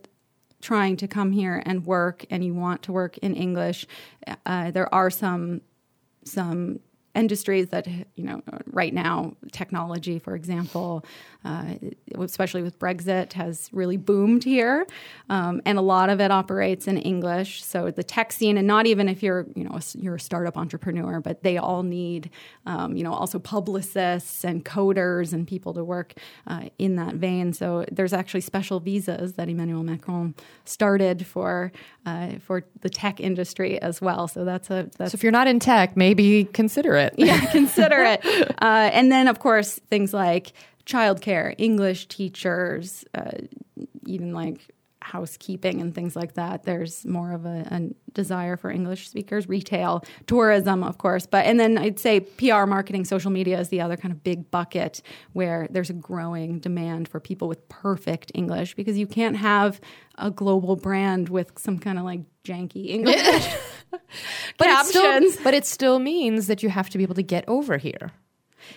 trying 0.62 0.98
to 0.98 1.08
come 1.08 1.32
here 1.32 1.62
and 1.66 1.86
work 1.86 2.26
and 2.30 2.44
you 2.44 2.54
want 2.54 2.82
to 2.84 2.92
work 2.92 3.18
in 3.20 3.36
English, 3.36 3.86
uh, 4.46 4.72
there 4.72 4.94
are 4.94 5.10
some 5.10 5.62
some 6.24 6.80
industries 7.16 7.70
that 7.70 7.88
you 7.88 8.24
know 8.24 8.42
right 8.68 8.94
now 8.94 9.34
technology 9.52 10.20
for 10.20 10.36
example 10.36 11.06
uh, 11.44 11.76
especially 12.20 12.62
with 12.62 12.78
brexit 12.80 13.34
has 13.34 13.70
really 13.72 13.98
boomed 13.98 14.44
here. 14.44 14.88
Um, 15.30 15.62
and 15.66 15.78
a 15.78 15.82
lot 15.82 16.10
of 16.10 16.20
it 16.20 16.32
operates 16.32 16.88
in 16.88 16.98
english. 16.98 17.64
So 17.64 17.92
the 17.92 18.04
tech 18.04 18.32
scene 18.32 18.58
and 18.58 18.68
not 18.68 18.86
even 18.88 19.08
if 19.10 19.22
you're 19.24 19.46
you 19.56 19.64
know 19.64 19.80
you're 19.94 20.16
a 20.16 20.20
startup 20.20 20.58
entrepreneur 20.58 21.20
but 21.20 21.44
they 21.44 21.58
all 21.58 21.84
need 21.84 22.30
um, 22.66 22.96
you 22.96 23.04
know 23.04 23.14
also 23.14 23.40
publicists 23.40 24.44
and 24.44 24.66
coders 24.66 25.34
and 25.34 25.48
people 25.48 25.74
to 25.74 25.84
work 25.84 26.14
uh, 26.48 26.70
in 26.80 26.96
that 26.96 27.16
vein. 27.16 27.54
So 27.54 27.86
there's 27.92 28.14
actually 28.14 28.42
special 28.42 28.80
visas 28.80 29.34
that 29.34 29.50
emmanuel 29.50 29.84
macron 29.84 30.36
started 30.66 31.26
for 31.26 31.72
uh, 32.06 32.34
for 32.40 32.64
the 32.82 32.90
tech 32.90 33.20
industry 33.20 33.82
as 33.82 34.02
well. 34.02 34.28
So 34.28 34.46
that's 34.46 34.70
a 34.70 34.90
that's 34.98 35.12
So 35.12 35.16
if 35.16 35.24
you're 35.24 35.32
not 35.32 35.48
in 35.48 35.60
tech, 35.60 35.96
maybe 35.96 36.46
consider 36.46 36.96
it. 36.96 37.05
Yeah, 37.18 37.40
consider 37.52 38.04
it. 38.04 38.26
Uh, 38.62 38.90
and 38.94 39.12
then, 39.12 39.28
of 39.28 39.40
course, 39.40 39.80
things 39.90 40.14
like 40.14 40.54
childcare, 40.86 41.56
English 41.58 42.08
teachers, 42.08 43.06
uh, 43.14 43.32
even 44.06 44.34
like 44.34 44.75
housekeeping 45.06 45.82
and 45.82 45.94
things 45.94 46.16
like 46.16 46.34
that. 46.34 46.64
There's 46.64 47.06
more 47.06 47.32
of 47.32 47.46
a, 47.46 47.68
a 47.70 47.82
desire 48.14 48.58
for 48.58 48.72
English 48.72 49.08
speakers, 49.08 49.48
retail, 49.48 50.04
tourism, 50.26 50.84
of 50.84 50.98
course. 50.98 51.28
But 51.28 51.46
and 51.46 51.60
then 51.60 51.78
I'd 51.78 52.00
say 52.00 52.22
PR, 52.22 52.66
marketing, 52.66 53.06
social 53.06 53.30
media 53.30 53.60
is 53.60 53.70
the 53.70 53.82
other 53.82 53.98
kind 53.98 54.12
of 54.12 54.24
big 54.24 54.50
bucket 54.50 55.04
where 55.34 55.68
there's 55.70 55.92
a 55.92 55.94
growing 55.94 56.60
demand 56.60 57.08
for 57.08 57.20
people 57.20 57.48
with 57.48 57.70
perfect 57.70 58.32
English 58.34 58.74
because 58.74 58.98
you 58.98 59.06
can't 59.06 59.38
have 59.38 59.80
a 60.18 60.32
global 60.32 60.76
brand 60.76 61.30
with 61.30 61.52
some 61.58 61.78
kind 61.78 62.00
of 62.00 62.06
like 62.06 62.22
janky 62.44 62.90
English. 62.90 63.48
but, 64.58 64.68
it 64.68 64.86
still, 64.88 65.44
but 65.44 65.54
it 65.54 65.66
still 65.66 66.00
means 66.00 66.48
that 66.48 66.64
you 66.64 66.70
have 66.70 66.90
to 66.90 66.98
be 66.98 67.04
able 67.04 67.16
to 67.16 67.24
get 67.24 67.48
over 67.48 67.78
here. 67.78 68.12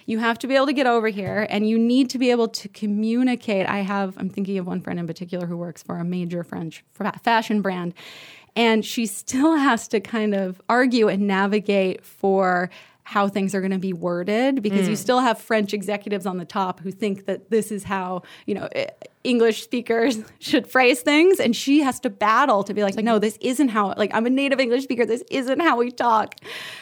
You 0.06 0.18
have 0.18 0.38
to 0.40 0.46
be 0.46 0.56
able 0.56 0.66
to 0.66 0.72
get 0.72 0.86
over 0.86 1.08
here 1.08 1.46
and 1.50 1.68
you 1.68 1.78
need 1.78 2.10
to 2.10 2.18
be 2.18 2.30
able 2.30 2.48
to 2.48 2.68
communicate. 2.68 3.66
I 3.66 3.78
have, 3.78 4.16
I'm 4.18 4.28
thinking 4.28 4.58
of 4.58 4.66
one 4.66 4.80
friend 4.80 4.98
in 4.98 5.06
particular 5.06 5.46
who 5.46 5.56
works 5.56 5.82
for 5.82 5.96
a 5.98 6.04
major 6.04 6.42
French 6.44 6.84
fashion 7.22 7.62
brand, 7.62 7.94
and 8.56 8.84
she 8.84 9.06
still 9.06 9.56
has 9.56 9.88
to 9.88 10.00
kind 10.00 10.34
of 10.34 10.60
argue 10.68 11.08
and 11.08 11.26
navigate 11.26 12.04
for 12.04 12.70
how 13.08 13.26
things 13.26 13.54
are 13.54 13.62
going 13.62 13.70
to 13.70 13.78
be 13.78 13.94
worded 13.94 14.62
because 14.62 14.86
you 14.86 14.92
mm. 14.92 14.98
still 14.98 15.20
have 15.20 15.38
French 15.38 15.72
executives 15.72 16.26
on 16.26 16.36
the 16.36 16.44
top 16.44 16.78
who 16.80 16.90
think 16.90 17.24
that 17.24 17.48
this 17.48 17.72
is 17.72 17.84
how, 17.84 18.20
you 18.44 18.54
know, 18.54 18.68
English 19.24 19.62
speakers 19.62 20.18
should 20.40 20.66
phrase 20.66 21.00
things. 21.00 21.40
And 21.40 21.56
she 21.56 21.80
has 21.80 21.98
to 22.00 22.10
battle 22.10 22.62
to 22.64 22.74
be 22.74 22.82
like, 22.82 22.96
no, 22.96 23.18
this 23.18 23.38
isn't 23.40 23.68
how, 23.68 23.94
like, 23.96 24.10
I'm 24.12 24.26
a 24.26 24.30
native 24.30 24.60
English 24.60 24.82
speaker. 24.82 25.06
This 25.06 25.24
isn't 25.30 25.58
how 25.60 25.78
we 25.78 25.90
talk. 25.90 26.34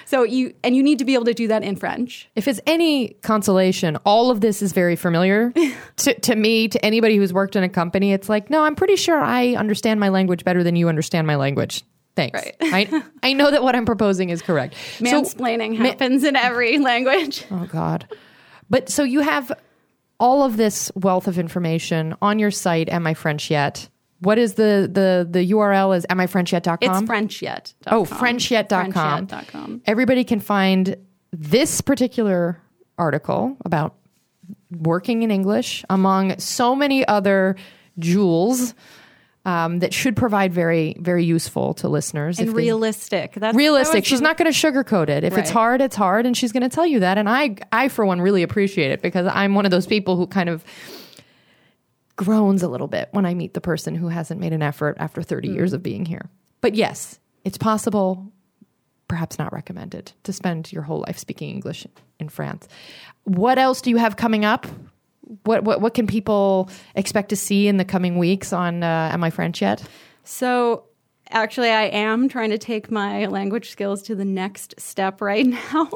So 0.04 0.24
you, 0.24 0.52
and 0.64 0.74
you 0.74 0.82
need 0.82 0.98
to 0.98 1.04
be 1.04 1.14
able 1.14 1.26
to 1.26 1.34
do 1.34 1.46
that 1.46 1.62
in 1.62 1.76
French. 1.76 2.28
If 2.34 2.48
it's 2.48 2.60
any 2.66 3.10
consolation, 3.22 3.96
all 4.04 4.32
of 4.32 4.40
this 4.40 4.62
is 4.62 4.72
very 4.72 4.96
familiar 4.96 5.52
to, 5.98 6.20
to 6.22 6.34
me, 6.34 6.66
to 6.66 6.84
anybody 6.84 7.18
who's 7.18 7.32
worked 7.32 7.54
in 7.54 7.62
a 7.62 7.68
company. 7.68 8.12
It's 8.12 8.28
like, 8.28 8.50
no, 8.50 8.64
I'm 8.64 8.74
pretty 8.74 8.96
sure 8.96 9.20
I 9.20 9.54
understand 9.54 10.00
my 10.00 10.08
language 10.08 10.42
better 10.42 10.64
than 10.64 10.74
you 10.74 10.88
understand 10.88 11.28
my 11.28 11.36
language. 11.36 11.84
Thanks. 12.16 12.42
Right. 12.42 12.56
I, 12.60 13.02
I 13.22 13.32
know 13.34 13.50
that 13.50 13.62
what 13.62 13.76
I'm 13.76 13.84
proposing 13.86 14.30
is 14.30 14.42
correct. 14.42 14.74
So- 14.98 15.04
Mansplaining 15.04 15.76
happens 15.76 16.24
in 16.24 16.34
every 16.34 16.78
language. 16.90 17.44
Oh 17.50 17.66
God. 17.70 18.08
But 18.68 18.88
so 18.88 19.04
you 19.04 19.20
have 19.20 19.52
all 20.18 20.42
of 20.42 20.56
this 20.56 20.90
wealth 20.94 21.28
of 21.28 21.38
information 21.38 22.16
on 22.22 22.38
your 22.38 22.50
site, 22.50 22.88
Am 22.88 23.06
I 23.06 23.14
French 23.14 23.50
Yet? 23.50 23.88
What 24.20 24.38
is 24.38 24.54
the 24.54 24.88
the 24.90 25.28
the 25.30 25.50
URL 25.52 25.94
is 25.94 26.06
am 26.08 26.20
I 26.20 26.26
French 26.26 26.50
Yet.com? 26.52 26.78
It's 26.80 27.06
French.yet. 27.06 27.74
Oh, 27.86 28.04
FrenchYet.com. 28.04 29.26
FrenchYet.com. 29.28 29.82
Everybody 29.84 30.24
can 30.24 30.40
find 30.40 30.96
this 31.32 31.82
particular 31.82 32.58
article 32.96 33.58
about 33.66 33.94
working 34.70 35.22
in 35.22 35.30
English 35.30 35.84
among 35.90 36.38
so 36.38 36.74
many 36.74 37.06
other 37.06 37.56
jewels 37.98 38.72
um, 39.46 39.78
that 39.78 39.94
should 39.94 40.16
provide 40.16 40.52
very, 40.52 40.96
very 40.98 41.24
useful 41.24 41.72
to 41.74 41.88
listeners. 41.88 42.40
And 42.40 42.48
if 42.48 42.54
they- 42.54 42.62
realistic. 42.62 43.34
That's 43.34 43.56
realistic. 43.56 44.02
was 44.02 44.06
She's 44.06 44.18
the- 44.18 44.24
not 44.24 44.36
going 44.36 44.52
to 44.52 44.58
sugarcoat 44.58 45.08
it. 45.08 45.22
If 45.22 45.38
it's 45.38 45.50
hard, 45.50 45.80
it's 45.80 45.94
hard, 45.94 46.26
and 46.26 46.36
she's 46.36 46.50
going 46.50 46.64
to 46.64 46.68
tell 46.68 46.84
you 46.84 47.00
that. 47.00 47.16
And 47.16 47.28
I, 47.28 47.54
I 47.70 47.86
for 47.88 48.04
one, 48.04 48.20
really 48.20 48.42
appreciate 48.42 48.90
it 48.90 49.00
because 49.00 49.26
I'm 49.32 49.54
one 49.54 49.64
of 49.64 49.70
those 49.70 49.86
people 49.86 50.16
who 50.16 50.26
kind 50.26 50.48
of 50.48 50.64
groans 52.16 52.64
a 52.64 52.68
little 52.68 52.88
bit 52.88 53.08
when 53.12 53.24
I 53.24 53.34
meet 53.34 53.54
the 53.54 53.60
person 53.60 53.94
who 53.94 54.08
hasn't 54.08 54.40
made 54.40 54.52
an 54.52 54.62
effort 54.62 54.96
after 54.98 55.22
30 55.22 55.48
years 55.48 55.72
of 55.72 55.82
being 55.82 56.04
here. 56.04 56.28
But 56.60 56.74
yes, 56.74 57.20
it's 57.44 57.58
possible, 57.58 58.32
perhaps 59.06 59.38
not 59.38 59.52
recommended, 59.52 60.10
to 60.24 60.32
spend 60.32 60.72
your 60.72 60.82
whole 60.82 61.04
life 61.06 61.18
speaking 61.18 61.50
English 61.50 61.86
in 62.18 62.28
France. 62.30 62.66
What 63.24 63.58
else 63.58 63.80
do 63.80 63.90
you 63.90 63.98
have 63.98 64.16
coming 64.16 64.44
up? 64.44 64.66
What 65.44 65.64
what 65.64 65.80
what 65.80 65.94
can 65.94 66.06
people 66.06 66.70
expect 66.94 67.30
to 67.30 67.36
see 67.36 67.68
in 67.68 67.76
the 67.76 67.84
coming 67.84 68.18
weeks 68.18 68.52
on 68.52 68.82
uh, 68.82 69.10
Am 69.12 69.24
I 69.24 69.30
French 69.30 69.60
Yet? 69.60 69.82
So 70.24 70.84
actually, 71.30 71.70
I 71.70 71.84
am 71.84 72.28
trying 72.28 72.50
to 72.50 72.58
take 72.58 72.90
my 72.90 73.26
language 73.26 73.70
skills 73.70 74.02
to 74.04 74.14
the 74.14 74.24
next 74.24 74.74
step 74.78 75.20
right 75.20 75.46
now. 75.74 75.90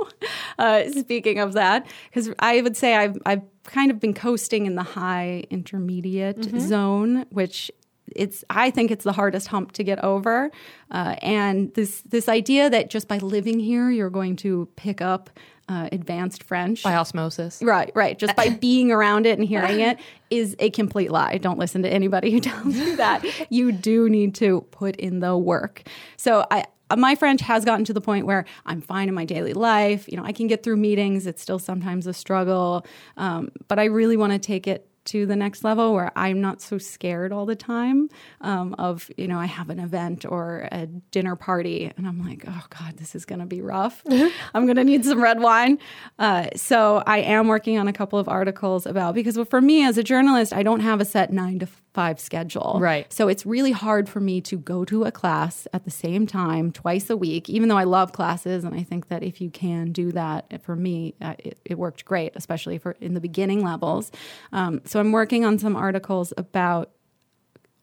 uh, 0.58 0.90
speaking 0.90 1.38
of 1.38 1.54
that, 1.54 1.86
because 2.08 2.30
I 2.38 2.60
would 2.60 2.76
say 2.76 2.96
I've, 2.96 3.18
I've 3.26 3.42
kind 3.64 3.90
of 3.90 4.00
been 4.00 4.14
coasting 4.14 4.66
in 4.66 4.74
the 4.74 4.82
high 4.82 5.44
intermediate 5.50 6.60
zone, 6.60 7.26
which 7.30 7.70
it's 8.16 8.44
I 8.50 8.70
think 8.70 8.90
it's 8.90 9.04
the 9.04 9.12
hardest 9.12 9.48
hump 9.48 9.72
to 9.72 9.84
get 9.84 10.02
over, 10.02 10.50
uh, 10.90 11.16
and 11.22 11.72
this 11.74 12.02
this 12.02 12.28
idea 12.28 12.68
that 12.70 12.90
just 12.90 13.06
by 13.06 13.18
living 13.18 13.60
here 13.60 13.90
you're 13.90 14.10
going 14.10 14.36
to 14.36 14.68
pick 14.76 15.00
up 15.00 15.30
uh, 15.70 15.88
advanced 15.92 16.42
French 16.42 16.82
By 16.82 16.96
osmosis. 16.96 17.62
Right, 17.62 17.92
right. 17.94 18.18
Just 18.18 18.34
by 18.34 18.48
being 18.60 18.90
around 18.90 19.24
it 19.24 19.38
and 19.38 19.46
hearing 19.46 19.78
it 19.80 19.98
is 20.28 20.56
a 20.58 20.70
complete 20.70 21.12
lie. 21.12 21.38
Don't 21.38 21.60
listen 21.60 21.82
to 21.84 21.88
anybody 21.88 22.32
who 22.32 22.40
tells 22.40 22.74
you 22.74 22.96
that. 22.96 23.24
You 23.50 23.70
do 23.70 24.08
need 24.08 24.34
to 24.36 24.62
put 24.72 24.96
in 24.96 25.20
the 25.20 25.38
work. 25.38 25.84
So 26.16 26.44
I 26.50 26.64
my 26.96 27.14
French 27.14 27.40
has 27.42 27.64
gotten 27.64 27.84
to 27.84 27.92
the 27.92 28.00
point 28.00 28.26
where 28.26 28.44
I'm 28.66 28.80
fine 28.80 29.08
in 29.08 29.14
my 29.14 29.24
daily 29.24 29.52
life. 29.52 30.08
You 30.08 30.16
know, 30.16 30.24
I 30.24 30.32
can 30.32 30.48
get 30.48 30.64
through 30.64 30.76
meetings. 30.76 31.24
It's 31.24 31.40
still 31.40 31.60
sometimes 31.60 32.08
a 32.08 32.12
struggle, 32.12 32.84
um, 33.16 33.52
but 33.68 33.78
I 33.78 33.84
really 33.84 34.16
want 34.16 34.32
to 34.32 34.40
take 34.40 34.66
it 34.66 34.89
to 35.10 35.26
the 35.26 35.34
next 35.34 35.64
level 35.64 35.92
where 35.92 36.12
I'm 36.14 36.40
not 36.40 36.62
so 36.62 36.78
scared 36.78 37.32
all 37.32 37.44
the 37.44 37.56
time 37.56 38.08
um, 38.40 38.74
of 38.78 39.10
you 39.16 39.26
know 39.26 39.38
I 39.38 39.46
have 39.46 39.68
an 39.68 39.80
event 39.80 40.24
or 40.24 40.68
a 40.70 40.86
dinner 40.86 41.34
party 41.34 41.90
and 41.96 42.06
I'm 42.06 42.24
like 42.24 42.44
oh 42.46 42.64
god 42.70 42.96
this 42.96 43.16
is 43.16 43.24
going 43.24 43.40
to 43.40 43.46
be 43.46 43.60
rough. 43.60 44.02
I'm 44.54 44.66
going 44.66 44.76
to 44.76 44.84
need 44.84 45.04
some 45.04 45.20
red 45.20 45.40
wine. 45.40 45.78
Uh, 46.18 46.46
so 46.54 47.02
I 47.06 47.18
am 47.18 47.48
working 47.48 47.76
on 47.76 47.88
a 47.88 47.92
couple 47.92 48.20
of 48.20 48.28
articles 48.28 48.86
about 48.86 49.14
because 49.14 49.36
for 49.48 49.60
me 49.60 49.84
as 49.84 49.98
a 49.98 50.04
journalist 50.04 50.52
I 50.52 50.62
don't 50.62 50.80
have 50.80 51.00
a 51.00 51.04
set 51.04 51.32
nine 51.32 51.58
to 51.58 51.68
five 51.92 52.20
schedule. 52.20 52.78
Right. 52.80 53.12
So 53.12 53.28
it's 53.28 53.44
really 53.44 53.72
hard 53.72 54.08
for 54.08 54.20
me 54.20 54.40
to 54.42 54.56
go 54.56 54.84
to 54.84 55.04
a 55.04 55.10
class 55.10 55.66
at 55.72 55.84
the 55.84 55.90
same 55.90 56.26
time 56.26 56.70
twice 56.70 57.10
a 57.10 57.16
week, 57.16 57.48
even 57.48 57.68
though 57.68 57.76
I 57.76 57.84
love 57.84 58.12
classes. 58.12 58.64
And 58.64 58.74
I 58.74 58.82
think 58.84 59.08
that 59.08 59.22
if 59.22 59.40
you 59.40 59.50
can 59.50 59.90
do 59.92 60.12
that, 60.12 60.62
for 60.62 60.76
me, 60.76 61.14
uh, 61.20 61.34
it, 61.38 61.58
it, 61.64 61.78
worked 61.78 62.04
great, 62.04 62.32
especially 62.36 62.78
for 62.78 62.92
in 63.00 63.14
the 63.14 63.20
beginning 63.20 63.64
levels. 63.64 64.12
Um, 64.52 64.82
so 64.84 65.00
I'm 65.00 65.10
working 65.10 65.44
on 65.44 65.58
some 65.58 65.74
articles 65.74 66.32
about 66.36 66.90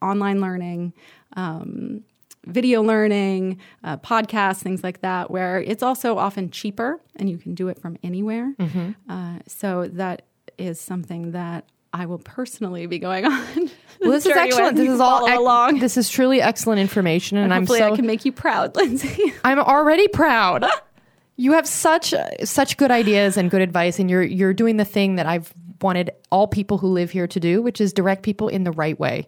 online 0.01 0.39
learning. 0.39 0.93
Um, 1.35 2.03
video 2.45 2.81
learning, 2.81 3.59
uh, 3.83 3.97
podcasts, 3.97 4.59
things 4.59 4.81
like 4.81 5.01
that, 5.01 5.29
where 5.29 5.59
it's 5.59 5.83
also 5.83 6.17
often 6.17 6.49
cheaper 6.49 6.97
and 7.17 7.29
you 7.29 7.37
can 7.37 7.53
do 7.53 7.67
it 7.67 7.77
from 7.77 7.97
anywhere. 8.03 8.53
Mm-hmm. 8.57 8.91
Uh, 9.09 9.39
so 9.47 9.89
that 9.89 10.21
is 10.57 10.79
something 10.79 11.31
that 11.31 11.65
I 11.93 12.05
will 12.05 12.19
personally 12.19 12.85
be 12.85 12.99
going 12.99 13.25
on. 13.25 13.69
Well, 13.99 14.11
this 14.11 14.27
is 14.27 14.37
excellent. 14.37 14.77
This 14.77 14.89
is 14.89 14.99
all 14.99 15.25
ec- 15.25 15.39
along. 15.39 15.79
This 15.79 15.97
is 15.97 16.07
truly 16.07 16.39
excellent 16.39 16.79
information, 16.79 17.35
and, 17.35 17.45
and 17.45 17.53
I'm 17.55 17.65
so 17.65 17.93
I 17.93 17.95
can 17.95 18.05
make 18.05 18.25
you 18.25 18.31
proud, 18.31 18.75
Lindsay. 18.75 19.33
I'm 19.43 19.57
already 19.57 20.07
proud. 20.07 20.65
you 21.35 21.53
have 21.53 21.65
such 21.65 22.13
such 22.43 22.77
good 22.77 22.91
ideas 22.91 23.37
and 23.37 23.49
good 23.49 23.61
advice, 23.61 23.97
and 23.97 24.07
you're 24.07 24.21
you're 24.21 24.53
doing 24.53 24.77
the 24.77 24.85
thing 24.85 25.15
that 25.15 25.25
I've 25.25 25.51
wanted 25.81 26.11
all 26.31 26.47
people 26.47 26.77
who 26.77 26.89
live 26.89 27.09
here 27.09 27.25
to 27.25 27.39
do, 27.39 27.63
which 27.63 27.81
is 27.81 27.91
direct 27.91 28.21
people 28.21 28.49
in 28.49 28.65
the 28.65 28.71
right 28.71 28.99
way. 28.99 29.27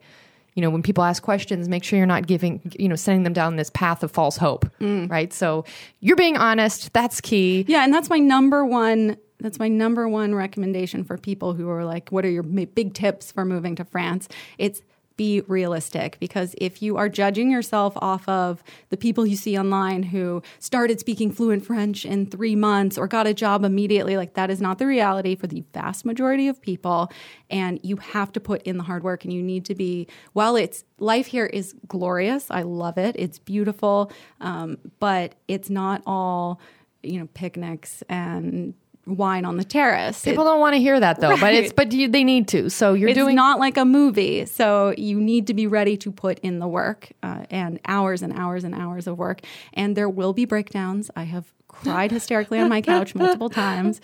You 0.54 0.62
know, 0.62 0.70
when 0.70 0.84
people 0.84 1.04
ask 1.04 1.24
questions, 1.24 1.68
make 1.68 1.84
sure 1.84 1.98
you're 1.98 2.06
not 2.06 2.28
giving, 2.28 2.72
you 2.78 2.90
know, 2.90 2.96
sending 2.96 3.24
them 3.24 3.34
down 3.34 3.56
this 3.56 3.72
path 3.72 4.04
of 4.04 4.12
false 4.12 4.38
hope, 4.38 4.70
mm. 4.80 5.10
right? 5.10 5.34
So 5.34 5.66
you're 6.00 6.16
being 6.16 6.38
honest. 6.38 6.94
That's 6.94 7.22
key. 7.22 7.66
Yeah, 7.68 7.84
and 7.84 7.92
that's 7.92 8.10
my 8.10 8.20
number 8.20 8.64
one 8.64 9.18
that's 9.40 9.60
my 9.60 9.68
number 9.68 10.08
one 10.08 10.36
recommendation 10.36 11.04
for 11.04 11.18
people 11.18 11.54
who 11.54 11.70
are 11.70 11.86
like, 11.86 12.10
what 12.10 12.26
are 12.26 12.30
your 12.30 12.44
big 12.44 12.94
tips 12.94 13.32
for 13.32 13.46
moving 13.46 13.76
to 13.76 13.86
France? 13.86 14.28
It's 14.58 14.82
be 15.20 15.42
realistic 15.48 16.16
because 16.22 16.56
if 16.60 16.82
you 16.82 16.96
are 16.96 17.10
judging 17.10 17.52
yourself 17.52 17.92
off 17.98 18.26
of 18.30 18.64
the 18.88 18.96
people 18.96 19.26
you 19.26 19.36
see 19.36 19.60
online 19.60 20.02
who 20.02 20.42
started 20.60 20.98
speaking 20.98 21.30
fluent 21.30 21.66
French 21.66 22.06
in 22.06 22.26
three 22.26 22.56
months 22.56 22.98
or 22.98 23.06
got 23.06 23.28
a 23.28 23.34
job 23.34 23.66
immediately, 23.66 24.16
like 24.16 24.36
that 24.36 24.50
is 24.50 24.62
not 24.62 24.80
the 24.80 24.86
reality 24.86 25.36
for 25.36 25.46
the 25.46 25.62
vast 25.74 26.06
majority 26.06 26.48
of 26.48 26.62
people. 26.62 27.12
And 27.50 27.82
you 27.84 27.98
have 27.98 28.32
to 28.32 28.40
put 28.40 28.64
in 28.64 28.78
the 28.78 28.84
hard 28.84 29.04
work 29.04 29.26
and 29.26 29.34
you 29.34 29.44
need 29.44 29.66
to 29.66 29.76
be, 29.76 30.08
while 30.32 30.56
it's 30.56 30.86
life 31.00 31.28
here 31.28 31.48
is 31.48 31.76
glorious, 31.86 32.50
I 32.50 32.62
love 32.62 32.98
it, 32.98 33.18
it's 33.20 33.40
beautiful, 33.40 34.14
um, 34.40 34.78
but 35.02 35.36
it's 35.50 35.70
not 35.70 36.02
all, 36.06 36.62
you 37.04 37.20
know, 37.20 37.28
picnics 37.34 38.04
and 38.08 38.74
wine 39.18 39.46
on 39.46 39.58
the 39.58 39.64
terrace. 39.64 40.24
People 40.24 40.46
it, 40.46 40.52
don't 40.52 40.60
want 40.60 40.76
to 40.76 40.80
hear 40.80 41.00
that 41.00 41.20
though, 41.20 41.32
right. 41.32 41.40
but 41.40 41.54
it's 41.54 41.74
but 41.74 41.92
you, 41.92 42.08
they 42.08 42.24
need 42.24 42.48
to. 42.50 42.70
So 42.70 42.94
you're 42.94 43.10
it's 43.10 43.18
doing 43.18 43.36
not 43.36 43.60
like 43.60 43.78
a 43.78 43.86
movie. 43.86 44.46
So 44.46 44.94
you 44.98 45.20
need 45.20 45.48
to 45.48 45.54
be 45.54 45.68
ready 45.68 45.98
to 45.98 46.12
put 46.12 46.40
in 46.40 46.60
the 46.60 46.68
work 46.68 47.12
uh, 47.24 47.46
and 47.50 47.80
hours 47.86 48.22
and 48.22 48.34
hours 48.34 48.64
and 48.64 48.76
hours 48.76 49.08
of 49.08 49.18
work. 49.18 49.42
And 49.74 49.96
there 49.96 50.10
will 50.10 50.34
be 50.34 50.46
breakdowns. 50.46 51.10
I 51.16 51.24
have 51.24 51.52
cried 51.68 52.12
hysterically 52.12 52.60
on 52.60 52.70
my 52.70 52.82
couch 52.82 53.16
multiple 53.16 53.50
times. 53.66 54.02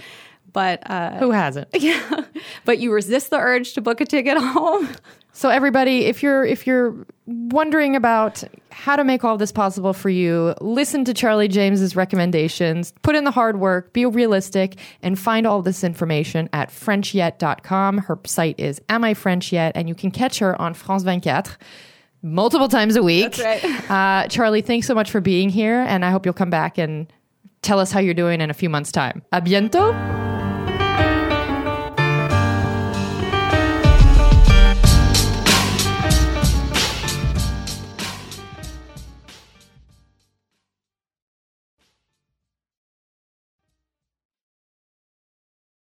But 0.55 0.89
uh, 0.89 1.17
who 1.17 1.31
hasn't? 1.31 1.67
Yeah. 1.75 2.21
But 2.63 2.79
you 2.79 2.91
resist 2.93 3.29
the 3.29 3.37
urge 3.37 3.73
to 3.73 3.81
book 3.81 3.99
a 4.01 4.05
ticket 4.05 4.37
home. 4.41 4.89
So 5.33 5.49
everybody, 5.49 6.05
if 6.05 6.23
you're 6.23 6.45
if 6.45 6.65
you're 6.65 6.95
wondering 7.25 7.97
about 7.97 8.41
how 8.71 8.95
to 8.95 9.03
make 9.03 9.25
all 9.25 9.37
this 9.37 9.51
possible 9.51 9.91
for 9.91 10.09
you, 10.09 10.55
listen 10.61 11.03
to 11.05 11.13
Charli 11.13 11.49
James's 11.49 11.95
recommendations, 11.97 12.93
put 13.01 13.15
in 13.15 13.25
the 13.25 13.31
hard 13.31 13.59
work, 13.59 13.91
be 13.91 14.05
realistic, 14.05 14.77
and 15.01 15.19
find 15.19 15.45
all 15.45 15.61
this 15.61 15.83
information 15.83 16.47
at 16.53 16.69
FrenchYet.com. 16.69 17.97
Her 17.97 18.17
site 18.25 18.57
is 18.57 18.81
Am 18.87 19.03
I 19.03 19.13
French 19.13 19.51
Yet? 19.51 19.73
And 19.75 19.89
you 19.89 19.95
can 19.95 20.09
catch 20.09 20.39
her 20.39 20.59
on 20.59 20.73
France 20.73 21.03
24 21.03 21.43
multiple 22.23 22.69
times 22.69 22.95
a 22.95 23.03
week. 23.03 23.35
That's 23.35 23.63
right. 23.63 23.81
Uh, 23.89 24.23
Charli, 24.27 24.65
thanks 24.65 24.87
so 24.87 24.95
much 24.95 25.11
for 25.11 25.21
being 25.21 25.49
here, 25.49 25.81
and 25.81 26.03
I 26.05 26.11
hope 26.11 26.25
you'll 26.25 26.33
come 26.33 26.49
back 26.49 26.77
and 26.77 27.11
tell 27.61 27.79
us 27.79 27.91
how 27.91 27.99
you're 27.99 28.13
doing 28.15 28.41
in 28.41 28.49
a 28.49 28.53
few 28.53 28.69
months' 28.69 28.91
time. 28.91 29.21
A 29.31 29.41
bientôt! 29.41 30.34